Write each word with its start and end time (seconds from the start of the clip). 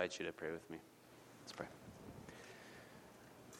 invite 0.00 0.18
you 0.18 0.24
to 0.24 0.32
pray 0.32 0.50
with 0.50 0.70
me. 0.70 0.78
Let's 1.42 1.52
pray. 1.52 1.66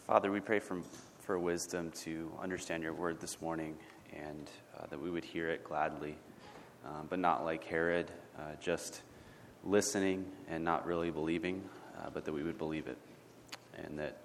Father, 0.07 0.33
we 0.33 0.41
pray 0.41 0.59
for, 0.59 0.81
for 1.19 1.39
wisdom 1.39 1.91
to 2.05 2.33
understand 2.43 2.83
your 2.83 2.95
word 2.95 3.21
this 3.21 3.43
morning 3.43 3.77
and 4.17 4.51
uh, 4.79 4.87
that 4.87 4.99
we 4.99 5.11
would 5.11 5.23
hear 5.23 5.51
it 5.51 5.63
gladly, 5.65 6.17
um, 6.87 7.09
but 7.11 7.19
not 7.19 7.45
like 7.45 7.63
Herod, 7.65 8.11
uh, 8.39 8.55
just 8.59 9.03
listening 9.65 10.25
and 10.49 10.65
not 10.65 10.87
really 10.87 11.11
believing, 11.11 11.63
uh, 11.99 12.09
but 12.09 12.25
that 12.25 12.33
we 12.33 12.43
would 12.43 12.57
believe 12.57 12.87
it. 12.87 12.97
And 13.85 13.99
that 13.99 14.17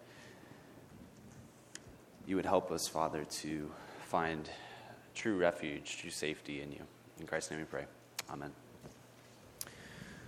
you 2.26 2.38
would 2.38 2.46
help 2.46 2.72
us, 2.72 2.88
Father, 2.88 3.26
to 3.42 3.70
find 4.06 4.50
true 5.16 5.36
refuge, 5.36 5.98
true 5.98 6.12
safety 6.12 6.62
in 6.62 6.72
you. 6.72 6.84
In 7.20 7.28
Christ's 7.28 7.52
name 7.52 7.60
we 7.60 7.66
pray. 7.66 7.84
Amen. 8.32 8.65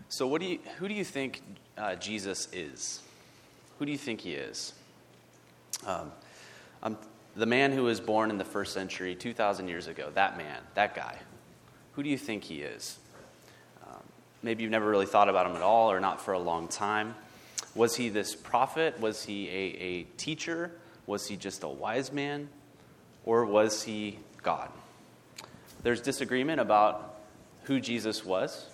So, 0.10 0.26
what 0.26 0.42
do 0.42 0.48
you, 0.48 0.60
who 0.78 0.88
do 0.88 0.94
you 0.94 1.04
think 1.04 1.42
uh, 1.78 1.96
Jesus 1.96 2.48
is? 2.54 3.02
Who 3.78 3.86
do 3.86 3.92
you 3.92 3.98
think 3.98 4.22
he 4.22 4.34
is? 4.34 4.74
Um, 5.86 6.12
um, 6.82 6.98
the 7.36 7.46
man 7.46 7.72
who 7.72 7.84
was 7.84 8.00
born 8.00 8.30
in 8.30 8.38
the 8.38 8.46
first 8.46 8.74
century, 8.74 9.16
2,000 9.16 9.68
years 9.68 9.88
ago, 9.88 10.10
that 10.14 10.38
man, 10.38 10.62
that 10.76 10.96
guy. 10.96 11.18
Who 11.94 12.04
do 12.04 12.10
you 12.10 12.18
think 12.18 12.44
he 12.44 12.62
is? 12.62 12.98
Um, 13.86 14.02
maybe 14.42 14.64
you've 14.64 14.72
never 14.72 14.90
really 14.90 15.06
thought 15.06 15.30
about 15.30 15.46
him 15.46 15.56
at 15.56 15.62
all 15.62 15.92
or 15.92 16.00
not 16.00 16.22
for 16.22 16.34
a 16.34 16.40
long 16.40 16.68
time. 16.68 17.14
Was 17.76 17.96
he 17.96 18.10
this 18.10 18.34
prophet? 18.34 19.00
Was 19.00 19.24
he 19.24 19.50
a, 19.50 19.52
a 19.52 20.04
teacher? 20.18 20.72
Was 21.06 21.28
he 21.28 21.36
just 21.36 21.64
a 21.64 21.68
wise 21.68 22.12
man? 22.12 22.50
Or 23.26 23.46
was 23.46 23.84
he 23.84 24.20
God? 24.42 24.70
There's 25.84 26.02
disagreement 26.02 26.60
about 26.60 27.20
who 27.64 27.80
Jesus 27.80 28.26
was. 28.26 28.68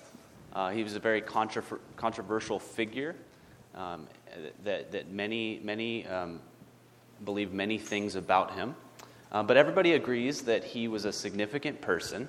Uh, 0.54 0.70
he 0.70 0.84
was 0.84 0.96
a 0.96 1.00
very 1.00 1.22
controversial 1.22 2.60
figure 2.60 3.16
um, 3.74 4.08
that, 4.64 4.92
that 4.92 5.12
many, 5.12 5.60
many 5.64 6.06
um, 6.06 6.40
believe 7.26 7.52
many 7.52 7.78
things 7.78 8.16
about 8.16 8.54
him. 8.54 8.76
Uh, 9.32 9.42
but 9.42 9.58
everybody 9.58 9.94
agrees 9.94 10.42
that 10.42 10.64
he 10.64 10.88
was 10.88 11.06
a 11.06 11.12
significant 11.12 11.82
person. 11.82 12.28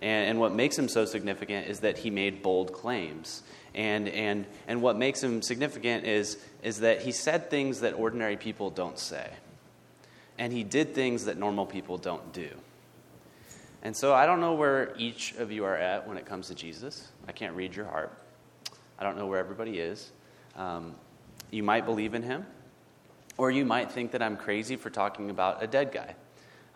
And, 0.00 0.28
and, 0.30 0.40
what 0.40 0.54
makes 0.54 0.78
him 0.78 0.88
so 0.88 1.04
significant 1.04 1.66
is 1.66 1.80
that 1.80 1.98
he 1.98 2.10
made 2.10 2.42
bold 2.42 2.72
claims. 2.72 3.42
And, 3.74 4.08
and, 4.08 4.46
and 4.68 4.82
what 4.82 4.96
makes 4.96 5.22
him 5.22 5.42
significant 5.42 6.04
is, 6.04 6.38
is 6.62 6.80
that 6.80 7.02
he 7.02 7.10
said 7.10 7.50
things 7.50 7.80
that 7.80 7.94
ordinary 7.94 8.36
people 8.36 8.70
don't 8.70 8.98
say. 8.98 9.28
And 10.38 10.52
he 10.52 10.62
did 10.62 10.94
things 10.94 11.24
that 11.24 11.38
normal 11.38 11.66
people 11.66 11.96
don't 11.96 12.32
do. 12.32 12.50
And 13.84 13.94
so 13.94 14.14
I 14.14 14.24
don't 14.24 14.40
know 14.40 14.54
where 14.54 14.94
each 14.96 15.34
of 15.34 15.52
you 15.52 15.66
are 15.66 15.76
at 15.76 16.08
when 16.08 16.16
it 16.16 16.24
comes 16.24 16.48
to 16.48 16.54
Jesus. 16.54 17.08
I 17.28 17.32
can't 17.32 17.54
read 17.54 17.76
your 17.76 17.84
heart. 17.84 18.18
I 18.98 19.04
don't 19.04 19.18
know 19.18 19.26
where 19.26 19.38
everybody 19.38 19.78
is. 19.78 20.10
Um, 20.56 20.94
you 21.50 21.62
might 21.62 21.84
believe 21.84 22.14
in 22.14 22.22
him, 22.22 22.46
or 23.36 23.50
you 23.50 23.66
might 23.66 23.92
think 23.92 24.12
that 24.12 24.22
I'm 24.22 24.38
crazy 24.38 24.76
for 24.76 24.88
talking 24.88 25.28
about 25.28 25.62
a 25.62 25.66
dead 25.66 25.92
guy. 25.92 26.14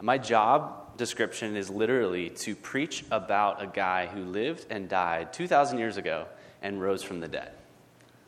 My 0.00 0.18
job 0.18 0.96
description 0.98 1.56
is 1.56 1.70
literally 1.70 2.30
to 2.30 2.54
preach 2.54 3.04
about 3.10 3.62
a 3.62 3.66
guy 3.66 4.06
who 4.06 4.24
lived 4.24 4.66
and 4.70 4.88
died 4.88 5.32
2,000 5.32 5.78
years 5.78 5.96
ago 5.96 6.26
and 6.60 6.80
rose 6.80 7.02
from 7.02 7.20
the 7.20 7.26
dead. 7.26 7.50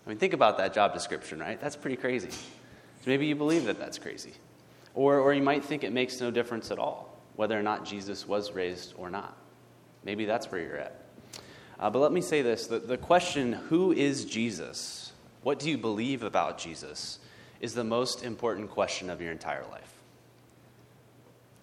I 0.04 0.08
mean, 0.08 0.18
think 0.18 0.32
about 0.32 0.56
that 0.58 0.72
job 0.72 0.94
description, 0.94 1.38
right? 1.38 1.60
That's 1.60 1.76
pretty 1.76 1.96
crazy. 1.96 2.30
So 2.30 3.06
maybe 3.06 3.26
you 3.26 3.36
believe 3.36 3.66
that 3.66 3.78
that's 3.78 3.98
crazy. 3.98 4.32
Or, 4.94 5.18
or 5.18 5.34
you 5.34 5.42
might 5.42 5.64
think 5.64 5.84
it 5.84 5.92
makes 5.92 6.20
no 6.20 6.30
difference 6.30 6.70
at 6.70 6.78
all 6.78 7.09
whether 7.40 7.58
or 7.58 7.62
not 7.62 7.86
Jesus 7.86 8.28
was 8.28 8.52
raised 8.52 8.92
or 8.98 9.08
not. 9.08 9.34
Maybe 10.04 10.26
that's 10.26 10.52
where 10.52 10.60
you're 10.60 10.76
at. 10.76 11.06
Uh, 11.78 11.88
but 11.88 12.00
let 12.00 12.12
me 12.12 12.20
say 12.20 12.42
this 12.42 12.66
the, 12.66 12.78
the 12.78 12.98
question, 12.98 13.54
who 13.54 13.92
is 13.92 14.26
Jesus? 14.26 15.12
What 15.42 15.58
do 15.58 15.70
you 15.70 15.78
believe 15.78 16.22
about 16.22 16.58
Jesus? 16.58 17.18
is 17.62 17.72
the 17.72 17.82
most 17.82 18.24
important 18.24 18.68
question 18.68 19.08
of 19.08 19.22
your 19.22 19.32
entire 19.32 19.64
life. 19.70 19.90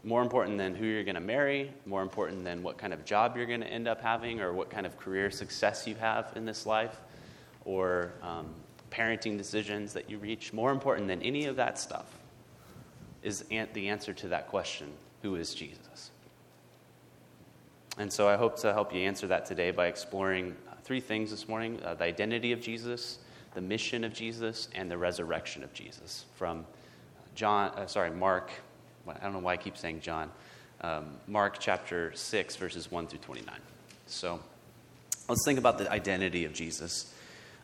More 0.04 0.24
important 0.24 0.58
than 0.58 0.74
who 0.74 0.86
you're 0.86 1.04
going 1.04 1.14
to 1.14 1.22
marry, 1.22 1.72
more 1.86 2.02
important 2.02 2.44
than 2.44 2.64
what 2.64 2.80
kind 2.80 2.92
of 2.92 3.06
job 3.06 3.38
you're 3.38 3.46
going 3.46 3.62
to 3.62 3.68
end 3.68 3.88
up 3.88 4.02
having, 4.02 4.42
or 4.42 4.54
what 4.54 4.72
kind 4.72 4.88
of 4.88 4.98
career 4.98 5.30
success 5.30 5.86
you 5.86 5.94
have 5.94 6.32
in 6.36 6.46
this 6.46 6.66
life, 6.66 7.02
or 7.66 8.14
um, 8.24 8.48
parenting 8.90 9.38
decisions 9.38 9.94
that 9.94 10.10
you 10.10 10.18
reach. 10.18 10.54
More 10.54 10.72
important 10.72 11.08
than 11.08 11.22
any 11.22 11.46
of 11.46 11.56
that 11.58 11.78
stuff 11.78 12.08
is 13.22 13.44
the 13.74 13.90
answer 13.90 14.14
to 14.14 14.30
that 14.30 14.48
question 14.48 14.92
who 15.22 15.36
is 15.36 15.54
Jesus? 15.54 16.12
And 17.98 18.14
so 18.14 18.28
I 18.28 18.36
hope 18.38 18.58
to 18.58 18.74
help 18.74 18.94
you 18.94 19.02
answer 19.02 19.28
that 19.28 19.46
today 19.46 19.72
by 19.72 19.88
exploring 19.88 20.56
three 20.84 21.00
things 21.00 21.32
this 21.32 21.50
morning 21.50 21.82
uh, 21.84 21.96
the 21.96 22.06
identity 22.06 22.52
of 22.52 22.62
Jesus, 22.62 23.20
the 23.54 23.62
mission 23.62 24.04
of 24.04 24.14
Jesus, 24.14 24.70
and 24.76 24.90
the 24.90 24.98
resurrection 24.98 25.64
of 25.64 25.74
Jesus 25.74 26.26
from 26.36 26.66
John, 27.36 27.72
uh, 27.72 27.88
sorry, 27.88 28.12
Mark. 28.12 28.52
I 29.08 29.24
don't 29.24 29.34
know 29.34 29.40
why 29.40 29.54
I 29.54 29.58
keep 29.58 29.78
saying 29.78 30.02
John. 30.02 30.32
Um, 30.82 31.16
Mark 31.28 31.58
chapter 31.60 32.12
6, 32.14 32.56
verses 32.56 32.92
1 32.92 33.08
through 33.08 33.20
29. 33.20 33.56
So 34.06 34.40
let's 35.28 35.44
think 35.44 35.58
about 35.60 35.78
the 35.78 35.92
identity 35.92 36.46
of 36.46 36.54
Jesus. 36.54 37.14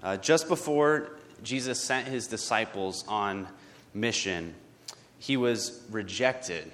Uh, 0.01 0.17
just 0.17 0.47
before 0.47 1.11
Jesus 1.43 1.79
sent 1.79 2.07
his 2.07 2.27
disciples 2.27 3.05
on 3.07 3.47
mission, 3.93 4.55
he 5.19 5.37
was 5.37 5.81
rejected 5.91 6.71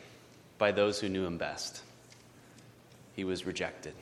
by 0.59 0.71
those 0.71 0.99
who 0.99 1.09
knew 1.09 1.25
him 1.25 1.39
best. 1.39 1.81
He 3.15 3.23
was 3.23 3.45
rejected. 3.45 3.93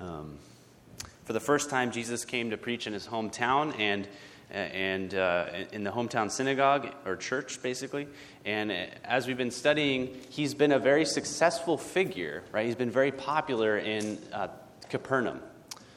Um, 0.00 0.38
for 1.24 1.32
the 1.32 1.40
first 1.40 1.70
time, 1.70 1.92
Jesus 1.92 2.24
came 2.24 2.50
to 2.50 2.56
preach 2.56 2.88
in 2.88 2.92
his 2.92 3.06
hometown 3.06 3.78
and 3.78 4.08
and 4.50 5.14
uh, 5.14 5.46
in 5.72 5.84
the 5.84 5.90
hometown 5.90 6.30
synagogue 6.30 6.88
or 7.06 7.16
church, 7.16 7.60
basically. 7.62 8.06
And 8.44 8.70
as 9.02 9.26
we've 9.26 9.38
been 9.38 9.50
studying, 9.50 10.16
he's 10.28 10.54
been 10.54 10.70
a 10.70 10.78
very 10.78 11.04
successful 11.06 11.76
figure, 11.76 12.44
right? 12.52 12.66
He's 12.66 12.76
been 12.76 12.90
very 12.90 13.10
popular 13.10 13.78
in 13.78 14.18
uh, 14.32 14.48
Capernaum. 14.90 15.40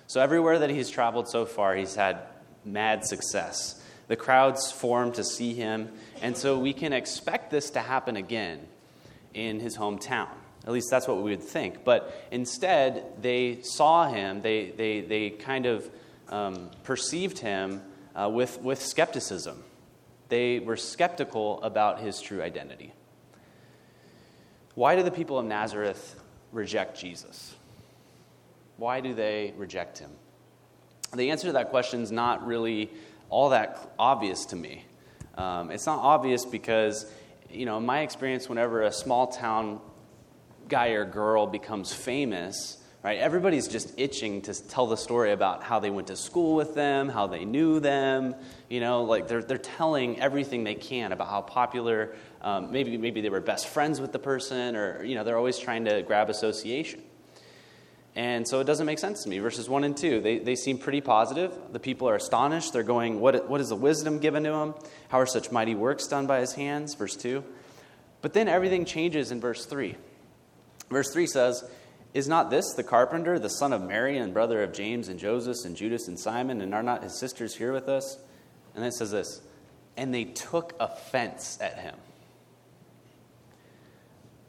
So 0.08 0.22
everywhere 0.22 0.60
that 0.60 0.70
he's 0.70 0.90
traveled 0.90 1.28
so 1.28 1.46
far, 1.46 1.76
he's 1.76 1.94
had 1.94 2.20
mad 2.64 3.06
success. 3.06 3.80
The 4.08 4.16
crowds 4.16 4.72
form 4.72 5.12
to 5.12 5.24
see 5.24 5.54
him, 5.54 5.90
and 6.22 6.36
so 6.36 6.58
we 6.58 6.74
can 6.74 6.94
expect 6.94 7.52
this 7.52 7.70
to 7.72 7.80
happen 7.80 8.16
again 8.16 8.66
in 9.38 9.60
his 9.60 9.78
hometown. 9.78 10.30
At 10.66 10.74
least 10.74 10.88
that's 10.92 11.08
what 11.08 11.18
we 11.18 11.32
would 11.32 11.44
think. 11.44 11.86
But 11.86 12.14
instead, 12.32 13.22
they 13.22 13.60
saw 13.62 14.10
him, 14.10 14.42
they, 14.42 14.72
they, 14.72 15.02
they 15.02 15.30
kind 15.30 15.66
of 15.66 15.90
um, 16.28 16.72
perceived 16.84 17.40
him 17.40 17.82
uh, 18.16 18.30
with, 18.30 18.62
with 18.62 18.82
skepticism. 18.82 19.64
They 20.30 20.60
were 20.60 20.76
skeptical 20.76 21.62
about 21.64 22.02
his 22.02 22.20
true 22.20 22.42
identity. 22.42 22.92
Why 24.76 24.96
do 24.96 25.04
the 25.04 25.12
people 25.12 25.40
of 25.40 25.46
Nazareth 25.46 26.20
reject 26.52 27.00
Jesus? 27.00 27.56
Why 28.76 29.00
do 29.00 29.14
they 29.14 29.54
reject 29.58 30.00
him? 30.00 30.12
The 31.16 31.32
answer 31.32 31.48
to 31.48 31.54
that 31.54 31.70
question 31.70 32.02
is 32.02 32.12
not 32.12 32.46
really 32.46 32.92
all 33.30 33.50
that 33.50 33.94
obvious 33.98 34.46
to 34.48 34.56
me. 34.56 34.86
Um, 35.36 35.72
it's 35.72 35.86
not 35.86 36.00
obvious 36.00 36.46
because 36.46 37.10
you 37.52 37.66
know, 37.66 37.78
in 37.78 37.86
my 37.86 38.02
experience, 38.02 38.50
whenever 38.50 38.84
a 38.84 38.92
small 38.92 39.28
town 39.28 39.80
guy 40.68 40.90
or 40.90 41.06
girl 41.06 41.48
becomes 41.48 41.94
famous, 41.94 42.78
right, 43.04 43.20
everybody's 43.20 43.68
just 43.68 43.98
itching 43.98 44.42
to 44.44 44.68
tell 44.68 44.88
the 44.88 44.98
story 44.98 45.32
about 45.32 45.64
how 45.64 45.80
they 45.80 45.90
went 45.90 46.08
to 46.08 46.16
school 46.16 46.56
with 46.56 46.76
them, 46.76 47.10
how 47.10 47.28
they 47.28 47.46
knew 47.46 47.80
them. 47.80 48.36
You 48.70 48.80
know, 48.80 49.04
like 49.04 49.28
they're, 49.28 49.44
they're 49.44 49.58
telling 49.58 50.20
everything 50.20 50.64
they 50.64 50.76
can 50.76 51.12
about 51.12 51.30
how 51.30 51.42
popular, 51.42 52.16
um, 52.42 52.72
maybe, 52.72 52.98
maybe 52.98 53.22
they 53.22 53.30
were 53.30 53.42
best 53.42 53.68
friends 53.68 54.02
with 54.02 54.12
the 54.12 54.20
person, 54.20 54.76
or, 54.76 55.04
you 55.04 55.16
know, 55.16 55.24
they're 55.24 55.38
always 55.38 55.58
trying 55.58 55.86
to 55.86 56.02
grab 56.02 56.30
association. 56.30 57.02
And 58.18 58.48
so 58.48 58.60
it 58.60 58.64
doesn't 58.64 58.88
make 58.88 58.98
sense 58.98 59.22
to 59.24 59.30
me. 59.30 59.38
Verses 59.38 59.70
1 59.70 59.84
and 59.84 59.96
2, 59.96 60.22
they, 60.22 60.40
they 60.40 60.56
seem 60.56 60.80
pretty 60.80 61.02
positive. 61.02 61.54
The 61.72 61.80
people 61.80 62.10
are 62.10 62.16
astonished. 62.16 62.74
They're 62.74 62.82
going, 62.82 63.20
what, 63.20 63.48
what 63.48 63.62
is 63.62 63.70
the 63.70 63.76
wisdom 63.76 64.18
given 64.18 64.44
to 64.44 64.54
him? 64.54 64.74
How 65.10 65.20
are 65.20 65.28
such 65.28 65.52
mighty 65.52 65.76
works 65.76 66.08
done 66.08 66.26
by 66.26 66.40
his 66.40 66.54
hands? 66.54 66.96
Verse 66.96 67.16
2. 67.16 67.44
But 68.24 68.34
then 68.34 68.48
everything 68.48 68.86
changes 68.86 69.32
in 69.32 69.40
verse 69.40 69.68
3. 69.68 69.96
Verse 70.90 71.14
3 71.14 71.28
says, 71.28 71.64
Is 72.16 72.28
not 72.28 72.50
this 72.50 72.74
the 72.74 72.84
carpenter, 72.84 73.38
the 73.38 73.50
son 73.50 73.72
of 73.72 73.84
Mary, 73.84 74.18
and 74.18 74.34
brother 74.34 74.64
of 74.64 74.74
James 74.74 75.10
and 75.10 75.20
Joseph 75.20 75.64
and 75.64 75.76
Judas 75.76 76.08
and 76.08 76.20
Simon, 76.20 76.60
and 76.62 76.74
are 76.74 76.82
not 76.82 77.04
his 77.04 77.20
sisters 77.20 77.56
here 77.56 77.72
with 77.72 77.88
us? 77.88 78.18
And 78.74 78.82
then 78.82 78.90
it 78.90 78.96
says 78.96 79.12
this, 79.12 79.42
And 79.96 80.12
they 80.12 80.24
took 80.24 80.74
offense 80.80 81.60
at 81.62 81.78
him. 81.78 81.94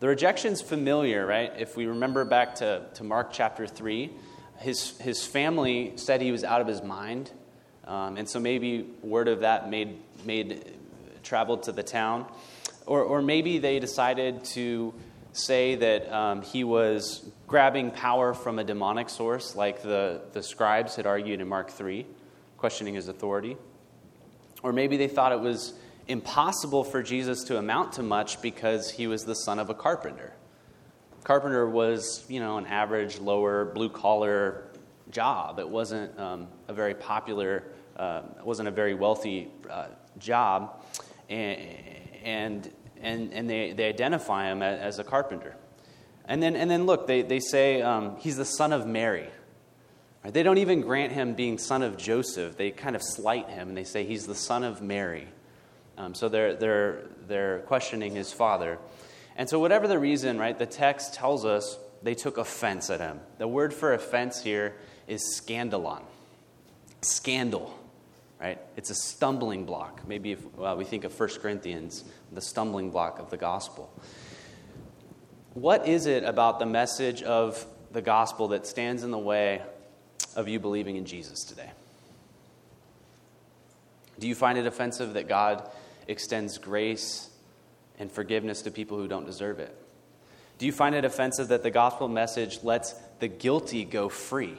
The 0.01 0.07
rejection's 0.07 0.63
familiar, 0.63 1.27
right? 1.27 1.53
If 1.59 1.77
we 1.77 1.87
remember 1.87 2.25
back 2.25 2.57
to, 2.57 2.83
to 2.95 3.05
Mark 3.05 3.33
chapter 3.33 3.67
3, 3.67 4.11
his, 4.59 4.97
his 4.99 5.27
family 5.27 5.95
said 5.97 6.21
he 6.21 6.31
was 6.31 6.45
out 6.45 6.61
of 6.61 6.69
his 6.69 6.83
mind. 6.83 7.33
Um, 7.85 8.17
and 8.17 8.29
so 8.29 8.39
maybe 8.39 8.87
word 9.03 9.27
of 9.27 9.41
that 9.41 9.69
made, 9.69 9.99
made 10.25 10.65
traveled 11.25 11.65
to 11.65 11.73
the 11.73 11.83
town. 11.83 12.27
Or, 12.87 13.03
or 13.03 13.21
maybe 13.23 13.59
they 13.59 13.81
decided 13.81 14.45
to 14.45 14.95
say 15.33 15.75
that 15.75 16.13
um, 16.13 16.43
he 16.43 16.63
was 16.63 17.29
grabbing 17.49 17.91
power 17.91 18.35
from 18.35 18.61
a 18.61 18.65
demonic 18.65 19.09
source, 19.09 19.57
like 19.57 19.83
the, 19.83 20.21
the 20.33 20.45
scribes 20.45 20.95
had 20.95 21.07
argued 21.07 21.41
in 21.41 21.49
Mark 21.49 21.71
3. 21.71 22.07
questioning 22.57 22.95
his 22.95 23.09
authority. 23.09 23.57
Or 24.63 24.73
maybe 24.73 24.97
they 24.97 25.09
thought 25.09 25.33
it 25.33 25.41
was 25.41 25.75
impossible 26.09 26.85
for 26.85 27.03
Jesus 27.03 27.45
to 27.45 27.59
amount 27.59 27.93
to 27.95 28.03
much 28.03 28.41
because 28.43 28.91
he 28.91 29.07
was 29.07 29.25
the 29.25 29.35
son 29.35 29.59
of 29.59 29.71
a 29.71 29.75
carpenter. 29.75 30.33
Carpenter 31.23 31.69
was, 31.69 32.25
you 32.29 32.41
know, 32.41 32.57
an 32.57 32.67
average, 32.67 33.19
lower, 33.19 33.67
blue 33.67 33.91
collar 33.91 34.69
job. 35.11 35.59
It 35.59 35.69
wasn't 35.69 36.19
um, 36.19 36.49
a 36.69 36.73
very 36.73 36.95
popular, 36.95 37.65
uh, 37.97 38.23
wasn't 38.43 38.69
a 38.69 38.73
very 38.73 38.95
wealthy 38.95 39.49
uh, 39.69 39.89
job. 40.19 40.83
And, 41.29 41.61
and, 43.01 43.33
and, 43.33 43.51
they, 43.51 43.73
they 43.73 43.89
identify 43.89 44.51
him 44.51 44.63
as, 44.63 44.99
a 44.99 45.05
carpenter. 45.05 45.55
And 46.25 46.43
then, 46.43 46.57
and 46.57 46.71
then 46.71 46.87
look, 46.87 47.07
they, 47.07 47.23
they 47.23 47.41
say 47.41 47.83
um, 47.83 48.17
he's 48.17 48.37
the 48.37 48.47
son 48.47 48.73
of 48.73 48.87
Mary. 48.87 49.29
They 50.25 50.43
don't 50.43 50.59
even 50.59 50.81
grant 50.81 51.13
him 51.13 51.35
being 51.35 51.59
son 51.59 51.83
of 51.83 51.97
Joseph. 51.97 52.57
They 52.57 52.71
kind 52.71 52.97
of 52.97 53.03
slight 53.03 53.49
him 53.49 53.69
and 53.69 53.77
they 53.77 53.85
say 53.85 54.05
he's 54.05 54.27
the 54.27 54.35
son 54.35 54.65
of 54.65 54.83
Mary. 54.83 55.29
Um, 55.99 56.15
so 56.15 56.29
they're, 56.29 56.55
they're, 56.55 57.03
they're 57.27 57.59
questioning 57.61 58.15
his 58.15 58.33
father. 58.33 58.79
And 59.37 59.49
so, 59.49 59.59
whatever 59.59 59.87
the 59.89 59.99
reason, 59.99 60.39
right, 60.39 60.57
the 60.57 60.67
text 60.67 61.15
tells 61.15 61.45
us 61.45 61.77
they 62.03 62.15
took 62.15 62.39
offense 62.39 62.89
at 62.89 63.01
him. 63.01 63.21
The 63.39 63.49
word 63.49 63.75
for 63.75 63.93
offense 63.93 64.43
here 64.43 64.75
is 65.09 65.23
scandalon. 65.23 66.03
Scandal, 67.03 67.77
right? 68.41 68.59
It's 68.77 68.91
a 68.91 68.95
stumbling 68.95 69.65
block. 69.65 70.07
Maybe 70.07 70.33
if 70.33 70.45
well, 70.57 70.77
we 70.77 70.85
think 70.85 71.05
of 71.05 71.19
1 71.19 71.29
Corinthians, 71.41 72.05
the 72.33 72.41
stumbling 72.41 72.91
block 72.91 73.19
of 73.19 73.31
the 73.31 73.37
gospel. 73.37 73.93
What 75.55 75.89
is 75.89 76.07
it 76.07 76.23
about 76.23 76.61
the 76.61 76.67
message 76.67 77.23
of 77.23 77.65
the 77.93 78.03
gospel 78.03 78.49
that 78.49 78.67
stands 78.67 79.03
in 79.03 79.11
the 79.11 79.19
way 79.19 79.63
of 80.37 80.47
you 80.47 80.61
believing 80.61 80.97
in 80.97 81.05
Jesus 81.05 81.43
today? 81.43 81.71
Do 84.19 84.29
you 84.29 84.35
find 84.35 84.59
it 84.59 84.67
offensive 84.67 85.15
that 85.15 85.29
God 85.29 85.69
extends 86.09 86.59
grace 86.59 87.31
and 87.99 88.11
forgiveness 88.11 88.63
to 88.63 88.71
people 88.71 88.97
who 88.97 89.07
don't 89.07 89.27
deserve 89.27 89.61
it? 89.61 89.77
Do 90.59 90.67
you 90.67 90.73
find 90.73 90.95
it 90.95 91.05
offensive 91.05 91.49
that 91.49 91.63
the 91.63 91.71
gospel 91.71 92.09
message 92.09 92.65
lets 92.65 92.95
the 93.21 93.29
guilty 93.29 93.85
go 93.85 94.09
free? 94.09 94.57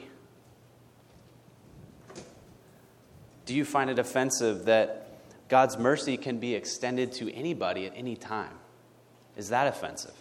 Do 3.44 3.54
you 3.54 3.64
find 3.64 3.90
it 3.90 3.98
offensive 3.98 4.66
that 4.66 5.08
God's 5.48 5.76
mercy 5.76 6.16
can 6.16 6.38
be 6.38 6.54
extended 6.54 7.12
to 7.14 7.34
anybody 7.34 7.84
at 7.86 7.92
any 7.96 8.16
time? 8.16 8.54
Is 9.36 9.48
that 9.48 9.66
offensive? 9.66 10.14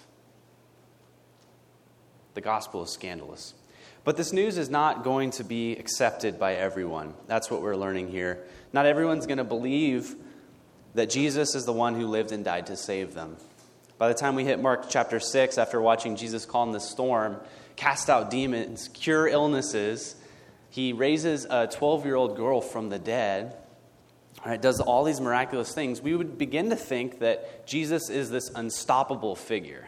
The 2.33 2.41
gospel 2.41 2.83
is 2.83 2.91
scandalous. 2.91 3.53
But 4.03 4.17
this 4.17 4.33
news 4.33 4.57
is 4.57 4.69
not 4.69 5.03
going 5.03 5.31
to 5.31 5.43
be 5.43 5.73
accepted 5.73 6.39
by 6.39 6.55
everyone. 6.55 7.13
That's 7.27 7.51
what 7.51 7.61
we're 7.61 7.75
learning 7.75 8.09
here. 8.09 8.43
Not 8.73 8.85
everyone's 8.85 9.27
going 9.27 9.37
to 9.37 9.43
believe 9.43 10.15
that 10.95 11.09
Jesus 11.09 11.55
is 11.55 11.65
the 11.65 11.73
one 11.73 11.95
who 11.95 12.07
lived 12.07 12.31
and 12.31 12.43
died 12.43 12.67
to 12.67 12.75
save 12.75 13.13
them. 13.13 13.37
By 13.97 14.07
the 14.07 14.13
time 14.13 14.35
we 14.35 14.45
hit 14.45 14.61
Mark 14.61 14.85
chapter 14.89 15.19
6, 15.19 15.57
after 15.57 15.81
watching 15.81 16.15
Jesus 16.15 16.45
calm 16.45 16.71
the 16.71 16.79
storm, 16.79 17.37
cast 17.75 18.09
out 18.09 18.31
demons, 18.31 18.89
cure 18.93 19.27
illnesses, 19.27 20.15
he 20.69 20.93
raises 20.93 21.45
a 21.49 21.67
12 21.67 22.05
year 22.05 22.15
old 22.15 22.37
girl 22.37 22.61
from 22.61 22.89
the 22.89 22.99
dead, 22.99 23.55
right, 24.45 24.61
does 24.61 24.79
all 24.79 25.03
these 25.03 25.19
miraculous 25.19 25.73
things, 25.73 26.01
we 26.01 26.15
would 26.15 26.37
begin 26.37 26.69
to 26.69 26.75
think 26.75 27.19
that 27.19 27.67
Jesus 27.67 28.09
is 28.09 28.29
this 28.29 28.49
unstoppable 28.55 29.35
figure. 29.35 29.87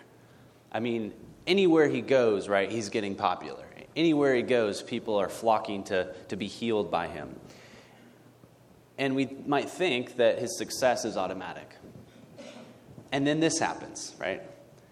I 0.71 0.79
mean, 0.79 1.13
anywhere 1.47 1.87
he 1.87 2.01
goes, 2.01 2.49
right, 2.49 2.69
he's 2.69 2.89
getting 2.89 3.15
popular. 3.15 3.65
Anywhere 3.95 4.35
he 4.35 4.41
goes, 4.41 4.81
people 4.81 5.17
are 5.17 5.29
flocking 5.29 5.83
to, 5.85 6.13
to 6.29 6.35
be 6.35 6.47
healed 6.47 6.89
by 6.89 7.07
him. 7.07 7.35
And 9.01 9.15
we 9.15 9.35
might 9.47 9.67
think 9.67 10.17
that 10.17 10.37
his 10.37 10.55
success 10.59 11.05
is 11.05 11.17
automatic. 11.17 11.75
And 13.11 13.25
then 13.25 13.39
this 13.39 13.57
happens, 13.57 14.15
right? 14.19 14.43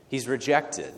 He's 0.08 0.28
rejected. 0.28 0.96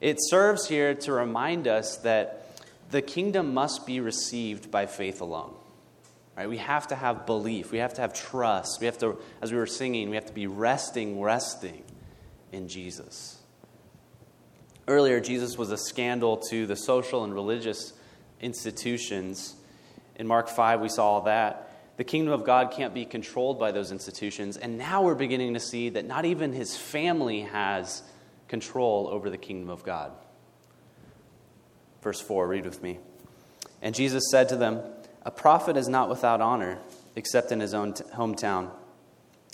It 0.00 0.18
serves 0.20 0.68
here 0.68 0.94
to 0.94 1.12
remind 1.12 1.66
us 1.66 1.96
that 1.98 2.60
the 2.92 3.02
kingdom 3.02 3.52
must 3.52 3.84
be 3.84 3.98
received 3.98 4.70
by 4.70 4.86
faith 4.86 5.20
alone. 5.20 5.54
Right? 6.36 6.48
We 6.48 6.58
have 6.58 6.86
to 6.88 6.94
have 6.94 7.26
belief. 7.26 7.72
We 7.72 7.78
have 7.78 7.94
to 7.94 8.00
have 8.00 8.14
trust. 8.14 8.78
We 8.78 8.86
have 8.86 8.98
to, 8.98 9.18
as 9.42 9.50
we 9.50 9.58
were 9.58 9.66
singing, 9.66 10.08
we 10.08 10.14
have 10.14 10.26
to 10.26 10.32
be 10.32 10.46
resting, 10.46 11.20
resting 11.20 11.82
in 12.52 12.68
Jesus. 12.68 13.38
Earlier, 14.86 15.18
Jesus 15.18 15.58
was 15.58 15.72
a 15.72 15.76
scandal 15.76 16.36
to 16.50 16.64
the 16.64 16.76
social 16.76 17.24
and 17.24 17.34
religious 17.34 17.92
institutions. 18.40 19.56
In 20.14 20.28
Mark 20.28 20.48
5, 20.48 20.80
we 20.80 20.88
saw 20.88 21.06
all 21.06 21.22
that. 21.22 21.65
The 21.96 22.04
kingdom 22.04 22.32
of 22.32 22.44
God 22.44 22.72
can't 22.72 22.92
be 22.92 23.04
controlled 23.04 23.58
by 23.58 23.72
those 23.72 23.90
institutions. 23.90 24.56
And 24.56 24.76
now 24.76 25.02
we're 25.02 25.14
beginning 25.14 25.54
to 25.54 25.60
see 25.60 25.88
that 25.90 26.04
not 26.04 26.24
even 26.24 26.52
his 26.52 26.76
family 26.76 27.42
has 27.42 28.02
control 28.48 29.08
over 29.08 29.30
the 29.30 29.38
kingdom 29.38 29.70
of 29.70 29.82
God. 29.82 30.12
Verse 32.02 32.20
4, 32.20 32.46
read 32.46 32.64
with 32.64 32.82
me. 32.82 32.98
And 33.80 33.94
Jesus 33.94 34.24
said 34.30 34.50
to 34.50 34.56
them, 34.56 34.82
A 35.22 35.30
prophet 35.30 35.76
is 35.76 35.88
not 35.88 36.08
without 36.08 36.40
honor 36.40 36.78
except 37.14 37.50
in 37.50 37.60
his 37.60 37.72
own 37.72 37.94
t- 37.94 38.04
hometown 38.14 38.70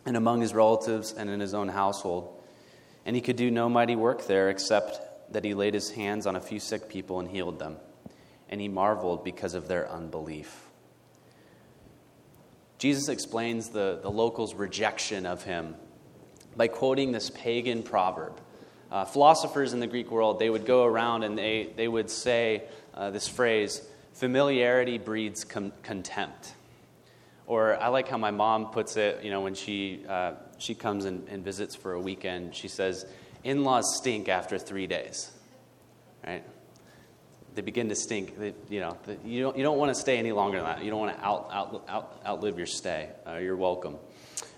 and 0.04 0.16
among 0.16 0.40
his 0.40 0.52
relatives 0.52 1.12
and 1.12 1.30
in 1.30 1.38
his 1.38 1.54
own 1.54 1.68
household. 1.68 2.42
And 3.06 3.14
he 3.14 3.22
could 3.22 3.36
do 3.36 3.50
no 3.50 3.68
mighty 3.68 3.96
work 3.96 4.26
there 4.26 4.50
except 4.50 5.32
that 5.32 5.44
he 5.44 5.54
laid 5.54 5.74
his 5.74 5.90
hands 5.90 6.26
on 6.26 6.36
a 6.36 6.40
few 6.40 6.58
sick 6.58 6.88
people 6.88 7.20
and 7.20 7.28
healed 7.28 7.58
them. 7.58 7.76
And 8.48 8.60
he 8.60 8.68
marveled 8.68 9.24
because 9.24 9.54
of 9.54 9.68
their 9.68 9.88
unbelief. 9.90 10.68
Jesus 12.82 13.08
explains 13.08 13.69
the, 13.69 14.00
the 14.02 14.11
locals' 14.11 14.56
rejection 14.56 15.25
of 15.25 15.44
him 15.44 15.76
by 16.56 16.67
quoting 16.67 17.12
this 17.12 17.31
pagan 17.31 17.84
proverb 17.84 18.40
uh, 18.90 19.05
philosophers 19.05 19.73
in 19.73 19.79
the 19.79 19.87
Greek 19.87 20.11
world, 20.11 20.40
they 20.40 20.50
would 20.50 20.67
go 20.67 20.82
around 20.82 21.23
and 21.23 21.38
they, 21.38 21.70
they 21.76 21.87
would 21.87 22.11
say 22.11 22.64
uh, 22.93 23.08
this 23.11 23.29
phrase 23.29 23.87
familiarity 24.14 24.99
breeds 24.99 25.44
com- 25.44 25.73
contempt. 25.84 26.55
Or 27.46 27.81
I 27.81 27.87
like 27.87 28.08
how 28.08 28.19
my 28.19 28.32
mom 28.32 28.73
puts 28.73 28.96
it, 28.96 29.23
you 29.23 29.31
know, 29.31 29.43
when 29.43 29.55
she, 29.55 30.05
uh, 30.08 30.32
she 30.58 30.75
comes 30.75 31.05
and, 31.05 31.29
and 31.29 31.44
visits 31.44 31.76
for 31.76 31.93
a 31.93 32.00
weekend, 32.00 32.52
she 32.52 32.67
says, 32.67 33.06
in 33.44 33.62
laws 33.62 33.96
stink 33.96 34.29
after 34.29 34.58
three 34.58 34.89
days, 34.89 35.31
right? 36.27 36.43
They 37.54 37.62
begin 37.62 37.88
to 37.90 37.94
stink. 37.94 38.38
They, 38.38 38.54
you 38.70 38.80
know, 38.80 38.96
the, 39.04 39.16
you, 39.24 39.42
don't, 39.42 39.56
you 39.56 39.62
don't 39.62 39.78
want 39.78 39.94
to 39.94 40.00
stay 40.00 40.18
any 40.18 40.32
longer 40.32 40.58
than 40.58 40.66
that. 40.66 40.84
You 40.84 40.90
don't 40.90 41.00
want 41.00 41.16
to 41.16 41.24
out, 41.24 41.48
out, 41.52 41.84
out, 41.88 42.22
outlive 42.26 42.56
your 42.56 42.66
stay. 42.66 43.10
Uh, 43.26 43.36
you're 43.36 43.56
welcome. 43.56 43.96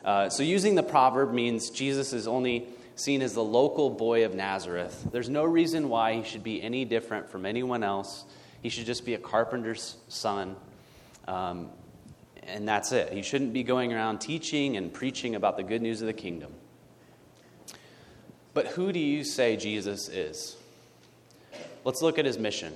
Uh, 0.05 0.29
so 0.29 0.43
using 0.43 0.75
the 0.75 0.83
proverb 0.83 1.33
means 1.33 1.71
Jesus 1.71 2.13
is 2.13 2.29
only 2.29 2.69
seen 2.97 3.23
as 3.23 3.35
the 3.35 3.43
local 3.43 3.91
boy 3.91 4.25
of 4.25 4.35
Nazareth. 4.35 5.09
There's 5.11 5.29
no 5.29 5.45
reason 5.45 5.89
why 5.89 6.15
he 6.15 6.23
should 6.23 6.45
be 6.45 6.63
any 6.63 6.85
different 6.85 7.31
from 7.31 7.45
anyone 7.47 7.83
else. 7.83 8.25
He 8.63 8.69
should 8.69 8.87
just 8.87 9.05
be 9.05 9.15
a 9.15 9.19
carpenter's 9.19 9.97
son. 10.09 10.57
Um, 11.27 11.71
and 12.47 12.69
that's 12.69 12.93
it. 12.93 13.13
He 13.13 13.23
shouldn't 13.23 13.53
be 13.53 13.63
going 13.63 13.93
around 13.93 14.19
teaching 14.21 14.77
and 14.77 14.93
preaching 14.93 15.35
about 15.35 15.57
the 15.57 15.63
good 15.63 15.83
news 15.83 16.01
of 16.01 16.07
the 16.07 16.13
kingdom. 16.13 16.53
But 18.53 18.69
who 18.69 18.93
do 18.93 19.01
you 19.01 19.25
say 19.25 19.57
Jesus 19.57 20.09
is? 20.09 20.57
Let's 21.85 22.03
look 22.03 22.19
at 22.19 22.25
his 22.25 22.39
mission 22.39 22.75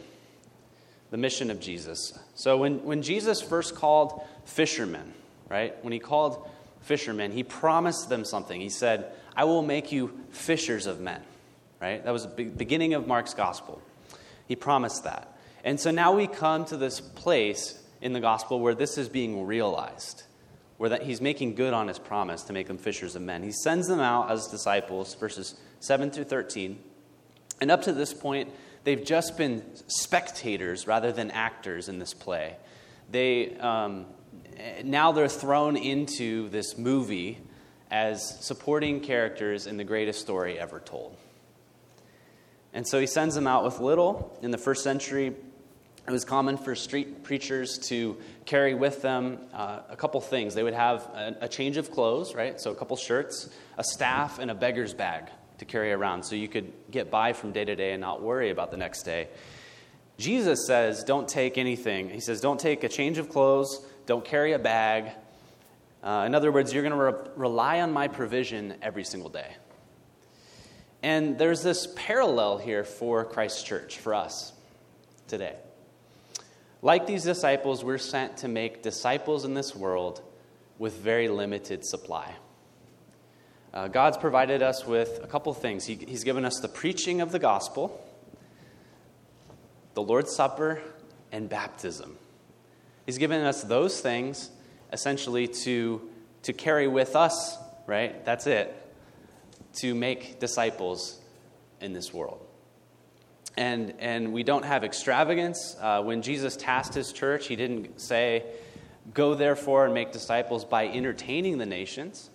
the 1.11 1.17
mission 1.17 1.51
of 1.51 1.61
Jesus. 1.61 2.19
So, 2.35 2.57
when, 2.59 2.85
when 2.85 3.03
Jesus 3.03 3.41
first 3.41 3.75
called 3.75 4.23
fishermen, 4.45 5.15
right, 5.49 5.83
when 5.83 5.93
he 5.93 5.99
called 5.99 6.49
fishermen, 6.83 7.33
he 7.33 7.43
promised 7.43 8.09
them 8.09 8.25
something. 8.25 8.61
He 8.61 8.69
said, 8.69 9.13
I 9.35 9.45
will 9.45 9.63
make 9.63 9.93
you 9.93 10.19
fishers 10.31 10.87
of 10.87 11.01
men. 11.01 11.23
Right? 11.81 12.05
That 12.05 12.11
was 12.11 12.27
the 12.27 12.45
beginning 12.45 12.95
of 12.95 13.07
Mark's 13.07 13.35
gospel. 13.35 13.81
He 14.47 14.57
promised 14.57 15.05
that. 15.05 15.37
And 15.65 15.79
so 15.79 15.91
now 15.91 16.13
we 16.13 16.27
come 16.27 16.65
to 16.67 16.77
this 16.77 17.01
place 17.01 17.83
in 18.01 18.13
the 18.13 18.21
gospel 18.21 18.61
where 18.61 18.75
this 18.75 18.99
is 18.99 19.09
being 19.09 19.47
realized, 19.47 20.25
where 20.77 20.91
that 20.91 21.03
he's 21.03 21.21
making 21.21 21.55
good 21.55 21.73
on 21.73 21.89
his 21.89 21.99
promise 21.99 22.43
to 22.45 22.53
make 22.53 22.67
them 22.67 22.79
fishers 22.79 23.15
of 23.15 23.23
men. 23.23 23.43
He 23.43 23.53
sends 23.53 23.87
them 23.87 24.01
out 24.01 24.31
as 24.31 24.49
disciples, 24.49 25.15
verses 25.15 25.55
7 25.81 26.11
through 26.11 26.25
13. 26.25 26.79
And 27.61 27.71
up 27.71 27.83
to 27.83 27.93
this 27.93 28.13
point, 28.15 28.51
they've 28.89 29.05
just 29.05 29.37
been 29.37 29.63
spectators 29.87 30.87
rather 30.87 31.13
than 31.13 31.31
actors 31.31 31.91
in 31.91 31.99
this 31.99 32.15
play. 32.15 32.57
They, 33.11 33.55
um, 33.59 34.07
now 34.83 35.13
they're 35.13 35.29
thrown 35.29 35.77
into 35.77 36.49
this 36.49 36.79
movie 36.79 37.37
as 37.91 38.43
supporting 38.43 39.01
characters 39.01 39.67
in 39.67 39.77
the 39.77 39.85
greatest 39.85 40.23
story 40.23 40.59
ever 40.59 40.81
told. 40.81 41.15
And 42.73 42.89
so 42.89 42.99
he 42.99 43.07
sends 43.07 43.35
them 43.35 43.47
out 43.47 43.63
with 43.63 43.79
little. 43.79 44.35
In 44.41 44.53
the 44.53 44.59
first 44.59 44.83
century, 44.83 45.27
it 46.07 46.11
was 46.11 46.25
common 46.25 46.57
for 46.57 46.75
street 46.75 47.25
preachers 47.25 47.77
to 47.89 48.17
carry 48.47 48.73
with 48.73 49.03
them 49.03 49.39
uh, 49.53 49.81
a 49.91 49.97
couple 49.97 50.19
things. 50.23 50.55
They 50.55 50.63
would 50.63 50.73
have 50.73 51.03
a, 51.13 51.37
a, 51.43 51.49
change 51.49 51.77
of 51.77 51.91
clothes, 51.91 52.35
right? 52.35 52.59
So 52.59 52.71
a 52.71 52.75
couple 52.75 52.97
shirts, 52.97 53.51
a 53.77 53.85
staff, 53.85 54.39
and 54.39 54.51
a 54.51 54.55
beggar's 54.55 54.95
bag 54.95 55.25
to 55.59 55.65
carry 55.65 55.93
around 55.93 56.23
so 56.23 56.35
you 56.35 56.49
could 56.49 56.73
get 56.91 57.11
by 57.11 57.33
from 57.33 57.53
day 57.53 57.65
to 57.65 57.77
day 57.77 57.93
and 57.93 58.01
not 58.01 58.23
worry 58.23 58.51
about 58.51 58.71
the 58.71 58.77
next 58.77 59.03
day. 59.03 59.29
Jesus 60.17 60.67
says, 60.67 61.05
don't 61.05 61.29
take 61.29 61.59
anything. 61.59 62.11
He 62.11 62.21
says, 62.21 62.41
don't 62.41 62.59
take 62.59 62.83
a 62.83 62.89
change 62.89 63.19
of 63.19 63.29
clothes, 63.29 63.85
don't 64.07 64.25
carry 64.25 64.53
a 64.53 64.59
bag. 64.59 65.13
Uh, 66.03 66.25
in 66.27 66.35
other 66.35 66.51
words, 66.51 66.73
you're 66.73 66.83
going 66.83 66.93
to 66.93 67.05
re- 67.05 67.31
rely 67.37 67.81
on 67.81 67.93
my 67.93 68.09
provision 68.09 68.75
every 68.83 69.05
single 69.05 69.31
day. 69.31 69.57
And 71.03 71.39
there's 71.39 71.63
this 71.63 71.89
parallel 71.95 72.59
here 72.59 72.83
for 72.83 73.25
Christ's 73.25 73.63
church, 73.63 73.99
for 73.99 74.15
us 74.15 74.53
today. 75.29 75.55
Like 76.83 77.07
these 77.07 77.25
disciples, 77.25 77.85
we're 77.85 77.99
sent 77.99 78.39
to 78.39 78.49
make 78.49 78.83
disciples 78.83 79.45
in 79.45 79.55
this 79.55 79.75
world 79.75 80.23
with 80.79 80.95
very 80.95 81.29
limited 81.29 81.85
supply. 81.85 82.35
Uh, 83.73 83.87
God's 83.89 84.17
provided 84.17 84.63
us 84.63 84.87
with 84.87 85.21
a 85.23 85.27
couple 85.27 85.53
things. 85.53 85.85
He, 85.85 85.95
he's 85.95 86.25
given 86.25 86.45
us 86.45 86.61
the 86.61 86.69
preaching 86.69 87.21
of 87.21 87.33
the 87.33 87.39
gospel, 87.39 88.03
the 89.95 90.03
Lord's 90.03 90.35
Supper, 90.35 90.81
and 91.31 91.49
baptism. 91.49 92.17
He's 93.05 93.19
given 93.19 93.43
us 93.43 93.63
those 93.63 94.01
things 94.01 94.51
essentially 94.93 95.49
to, 95.49 96.09
to 96.43 96.53
carry 96.53 96.89
with 96.89 97.15
us, 97.15 97.59
right? 97.87 98.25
That's 98.25 98.47
it, 98.47 98.75
to 99.81 99.95
make 99.95 100.41
disciples 100.41 101.21
in 101.81 101.93
this 101.93 102.13
world. 102.13 102.45
And, 103.57 103.95
and 103.99 104.33
we 104.33 104.45
don't 104.45 104.65
have 104.65 104.85
extravagance. 104.85 105.77
Uh, 105.81 106.03
when 106.03 106.23
Jesus 106.23 106.57
tasked 106.57 106.95
his 106.95 107.13
church, 107.13 107.49
he 107.49 107.57
didn't 107.57 108.01
say, 108.01 108.45
Go 109.13 109.35
therefore 109.35 109.85
and 109.85 109.95
make 109.95 110.13
disciples 110.13 110.65
by 110.65 110.87
entertaining 110.87 111.59
the 111.59 111.67
nations. 111.67 112.31